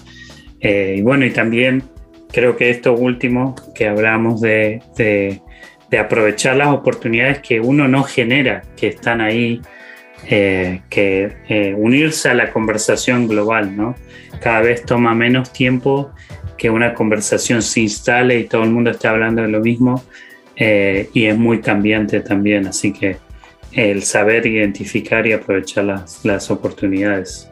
Eh, 0.60 0.96
y 0.98 1.02
bueno, 1.02 1.24
y 1.24 1.30
también 1.30 1.84
creo 2.32 2.56
que 2.56 2.70
esto 2.70 2.92
último 2.94 3.54
que 3.74 3.86
hablamos 3.86 4.40
de, 4.40 4.82
de, 4.96 5.40
aprovechar 5.96 6.56
las 6.56 6.68
oportunidades 6.68 7.40
que 7.40 7.60
uno 7.60 7.86
no 7.86 8.02
genera, 8.02 8.62
que 8.76 8.88
están 8.88 9.20
ahí 9.20 9.60
eh, 10.26 10.80
que 10.88 11.74
unirse 11.76 12.30
a 12.30 12.34
la 12.34 12.50
conversación 12.50 13.28
global, 13.28 13.76
¿no? 13.76 13.94
Cada 14.40 14.62
vez 14.62 14.84
toma 14.84 15.14
menos 15.14 15.52
tiempo 15.52 16.12
que 16.62 16.70
una 16.70 16.94
conversación 16.94 17.60
se 17.60 17.80
instale 17.80 18.38
y 18.38 18.44
todo 18.44 18.62
el 18.62 18.70
mundo 18.70 18.92
esté 18.92 19.08
hablando 19.08 19.42
de 19.42 19.48
lo 19.48 19.58
mismo 19.58 20.00
eh, 20.54 21.10
y 21.12 21.24
es 21.24 21.36
muy 21.36 21.60
cambiante 21.60 22.20
también, 22.20 22.68
así 22.68 22.92
que 22.92 23.16
el 23.72 24.04
saber 24.04 24.46
identificar 24.46 25.26
y 25.26 25.32
aprovechar 25.32 25.82
las, 25.82 26.24
las 26.24 26.52
oportunidades. 26.52 27.50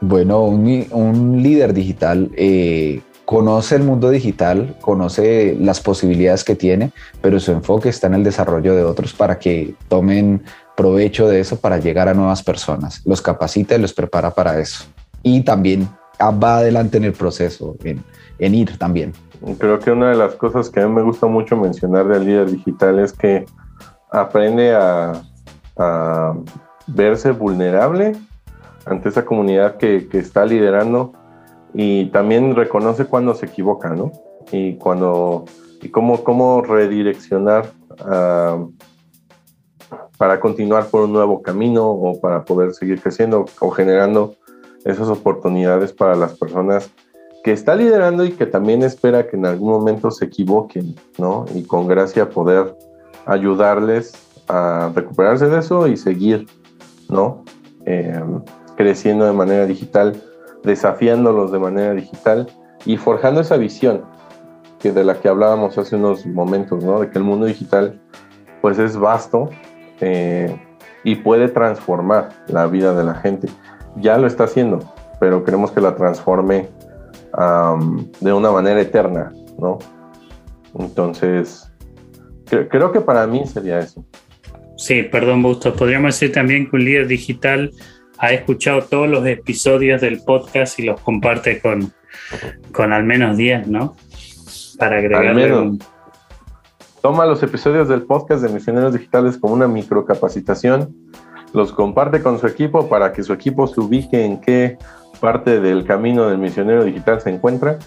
Bueno, 0.00 0.44
un, 0.44 0.86
un 0.92 1.42
líder 1.42 1.74
digital 1.74 2.30
eh, 2.36 3.00
conoce 3.24 3.74
el 3.74 3.82
mundo 3.82 4.10
digital, 4.10 4.76
conoce 4.80 5.56
las 5.58 5.80
posibilidades 5.80 6.44
que 6.44 6.54
tiene, 6.54 6.92
pero 7.20 7.40
su 7.40 7.50
enfoque 7.50 7.88
está 7.88 8.06
en 8.06 8.14
el 8.14 8.22
desarrollo 8.22 8.76
de 8.76 8.84
otros 8.84 9.12
para 9.12 9.40
que 9.40 9.74
tomen 9.88 10.44
provecho 10.76 11.26
de 11.26 11.40
eso 11.40 11.58
para 11.58 11.78
llegar 11.78 12.08
a 12.08 12.14
nuevas 12.14 12.44
personas. 12.44 13.02
Los 13.04 13.20
capacita 13.20 13.74
y 13.74 13.80
los 13.80 13.92
prepara 13.92 14.30
para 14.30 14.60
eso. 14.60 14.84
Y 15.24 15.40
también 15.40 15.88
va 16.20 16.58
adelante 16.58 16.98
en 16.98 17.04
el 17.04 17.12
proceso, 17.12 17.76
en, 17.82 18.04
en 18.38 18.54
ir 18.54 18.76
también. 18.78 19.12
Creo 19.58 19.78
que 19.78 19.90
una 19.90 20.10
de 20.10 20.16
las 20.16 20.34
cosas 20.34 20.70
que 20.70 20.80
a 20.80 20.86
mí 20.86 20.94
me 20.94 21.02
gusta 21.02 21.26
mucho 21.26 21.56
mencionar 21.56 22.08
del 22.08 22.24
líder 22.24 22.50
digital 22.50 22.98
es 22.98 23.12
que 23.12 23.44
aprende 24.10 24.74
a, 24.74 25.22
verse 26.86 27.32
vulnerable 27.32 28.12
ante 28.86 29.08
esa 29.08 29.24
comunidad 29.24 29.76
que, 29.76 30.08
está 30.12 30.46
liderando 30.46 31.12
y 31.74 32.06
también 32.06 32.54
reconoce 32.54 33.04
cuando 33.04 33.34
se 33.34 33.46
equivoca, 33.46 33.90
¿no? 33.90 34.12
Y 34.52 34.76
cuando 34.76 35.44
y 35.82 35.90
cómo, 35.90 36.24
cómo 36.24 36.62
redireccionar 36.62 37.66
uh, 38.00 38.72
para 40.16 40.40
continuar 40.40 40.86
por 40.86 41.02
un 41.02 41.12
nuevo 41.12 41.42
camino 41.42 41.90
o 41.90 42.18
para 42.20 42.44
poder 42.44 42.72
seguir 42.72 43.02
creciendo 43.02 43.44
o 43.60 43.70
generando 43.70 44.34
esas 44.84 45.08
oportunidades 45.08 45.92
para 45.92 46.14
las 46.14 46.38
personas 46.38 46.90
que 47.46 47.52
está 47.52 47.76
liderando 47.76 48.24
y 48.24 48.32
que 48.32 48.44
también 48.44 48.82
espera 48.82 49.28
que 49.28 49.36
en 49.36 49.46
algún 49.46 49.70
momento 49.70 50.10
se 50.10 50.24
equivoquen, 50.24 50.96
¿no? 51.16 51.44
Y 51.54 51.62
con 51.62 51.86
gracia 51.86 52.28
poder 52.28 52.76
ayudarles 53.24 54.14
a 54.48 54.90
recuperarse 54.92 55.46
de 55.48 55.60
eso 55.60 55.86
y 55.86 55.96
seguir, 55.96 56.48
¿no? 57.08 57.44
Eh, 57.84 58.20
creciendo 58.74 59.26
de 59.26 59.32
manera 59.32 59.64
digital, 59.64 60.20
desafiándolos 60.64 61.52
de 61.52 61.60
manera 61.60 61.92
digital 61.92 62.48
y 62.84 62.96
forjando 62.96 63.42
esa 63.42 63.56
visión 63.56 64.02
que 64.80 64.90
de 64.90 65.04
la 65.04 65.20
que 65.20 65.28
hablábamos 65.28 65.78
hace 65.78 65.94
unos 65.94 66.26
momentos, 66.26 66.82
¿no? 66.82 66.98
De 66.98 67.10
que 67.10 67.18
el 67.18 67.24
mundo 67.24 67.46
digital 67.46 68.00
pues 68.60 68.76
es 68.80 68.96
vasto 68.96 69.50
eh, 70.00 70.60
y 71.04 71.14
puede 71.14 71.46
transformar 71.46 72.30
la 72.48 72.66
vida 72.66 72.92
de 72.92 73.04
la 73.04 73.14
gente. 73.14 73.46
Ya 73.94 74.18
lo 74.18 74.26
está 74.26 74.42
haciendo, 74.42 74.80
pero 75.20 75.44
queremos 75.44 75.70
que 75.70 75.80
la 75.80 75.94
transforme 75.94 76.74
um, 77.36 78.10
de 78.20 78.32
una 78.32 78.50
manera 78.50 78.80
eterna, 78.80 79.32
¿no? 79.58 79.78
Entonces, 80.78 81.70
cre- 82.46 82.68
creo 82.70 82.92
que 82.92 83.00
para 83.00 83.26
mí 83.26 83.46
sería 83.46 83.78
eso. 83.78 84.04
Sí, 84.76 85.02
perdón, 85.04 85.42
Bustos. 85.42 85.74
Podríamos 85.74 86.14
decir 86.18 86.32
también 86.32 86.68
que 86.68 86.76
un 86.76 86.84
líder 86.84 87.06
digital 87.06 87.70
ha 88.18 88.32
escuchado 88.32 88.82
todos 88.82 89.08
los 89.08 89.26
episodios 89.26 90.00
del 90.00 90.22
podcast 90.22 90.78
y 90.78 90.84
los 90.84 91.00
comparte 91.00 91.60
con, 91.60 91.92
con 92.72 92.92
al 92.92 93.04
menos 93.04 93.36
10, 93.36 93.68
¿no? 93.68 93.96
Para 94.78 94.98
agregarle 94.98 95.34
menos. 95.34 95.60
un- 95.62 95.78
Toma 97.00 97.24
los 97.24 97.42
episodios 97.42 97.88
del 97.88 98.02
podcast 98.02 98.42
de 98.42 98.48
Misioneros 98.48 98.92
Digitales 98.92 99.38
como 99.38 99.54
una 99.54 99.68
microcapacitación, 99.68 100.92
los 101.52 101.72
comparte 101.72 102.20
con 102.20 102.38
su 102.40 102.48
equipo 102.48 102.88
para 102.88 103.12
que 103.12 103.22
su 103.22 103.32
equipo 103.32 103.66
se 103.68 103.80
ubique 103.80 104.24
en 104.24 104.40
qué 104.40 104.76
parte 105.16 105.60
del 105.60 105.84
camino 105.84 106.28
del 106.28 106.38
misionero 106.38 106.84
digital 106.84 107.20
se 107.20 107.30
encuentra 107.30 107.78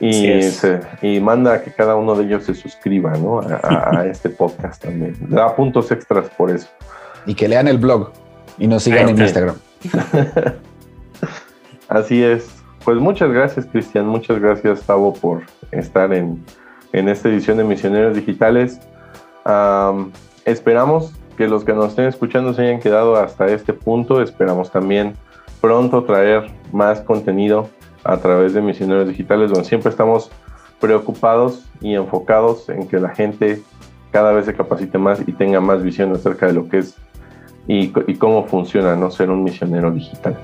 y, 0.00 0.26
es. 0.28 0.56
se- 0.56 0.80
y 1.02 1.20
manda 1.20 1.54
a 1.54 1.62
que 1.62 1.72
cada 1.72 1.96
uno 1.96 2.14
de 2.14 2.24
ellos 2.24 2.44
se 2.44 2.54
suscriba 2.54 3.12
¿no? 3.18 3.40
a, 3.40 3.60
a- 3.62 4.00
a 4.00 4.06
este 4.10 4.30
podcast 4.30 4.82
también. 4.82 5.14
Da 5.28 5.54
puntos 5.54 5.90
extras 5.90 6.28
por 6.36 6.50
eso. 6.50 6.68
Y 7.26 7.34
que 7.34 7.48
lean 7.48 7.68
el 7.68 7.78
blog 7.78 8.10
y 8.58 8.66
nos 8.66 8.82
sigan 8.82 9.06
Ahí 9.08 9.12
en. 9.14 9.20
Instagram. 9.20 9.56
Así 11.88 12.22
es. 12.22 12.48
Pues 12.84 12.98
muchas 12.98 13.30
gracias, 13.30 13.66
Cristian. 13.66 14.06
Muchas 14.06 14.38
gracias, 14.40 14.82
Tavo, 14.82 15.12
por 15.12 15.42
estar 15.70 16.12
en, 16.14 16.42
en 16.92 17.08
esta 17.08 17.28
edición 17.28 17.58
de 17.58 17.64
Misioneros 17.64 18.16
Digitales. 18.16 18.80
Am, 19.44 20.12
esperamos 20.44 21.12
que 21.36 21.46
los 21.48 21.64
que 21.64 21.72
nos 21.72 21.88
estén 21.90 22.06
escuchando 22.06 22.54
se 22.54 22.62
hayan 22.62 22.80
quedado 22.80 23.16
hasta 23.16 23.46
este 23.48 23.72
punto. 23.72 24.22
Esperamos 24.22 24.70
también 24.70 25.14
pronto 25.60 26.04
traer 26.04 26.50
más 26.72 27.00
contenido 27.00 27.68
a 28.04 28.16
través 28.18 28.54
de 28.54 28.62
Misioneros 28.62 29.08
Digitales, 29.08 29.50
donde 29.50 29.68
siempre 29.68 29.90
estamos 29.90 30.30
preocupados 30.80 31.66
y 31.80 31.94
enfocados 31.94 32.68
en 32.68 32.88
que 32.88 32.98
la 32.98 33.10
gente 33.10 33.62
cada 34.10 34.32
vez 34.32 34.46
se 34.46 34.54
capacite 34.54 34.98
más 34.98 35.20
y 35.26 35.32
tenga 35.32 35.60
más 35.60 35.82
visión 35.82 36.12
acerca 36.12 36.46
de 36.46 36.54
lo 36.54 36.68
que 36.68 36.78
es 36.78 36.96
y, 37.66 37.88
cómo 38.16 38.46
funciona 38.46 38.96
no 38.96 39.10
ser 39.10 39.30
un 39.30 39.44
misionero 39.44 39.90
digital. 39.90 40.36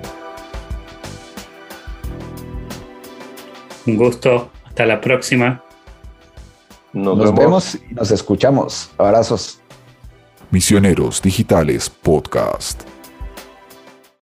Un 3.87 3.97
gusto. 3.97 4.51
Hasta 4.67 4.87
la 4.87 5.01
próxima. 5.01 5.63
Nos, 6.93 7.17
Nos 7.17 7.35
vemos. 7.35 7.39
vemos 7.39 7.75
y 7.91 7.95
nos 7.95 8.11
escuchamos. 8.11 8.91
Abrazos. 8.99 9.61
Misioneros 10.51 11.21
Digitales 11.21 11.91
Podcast. 11.91 12.96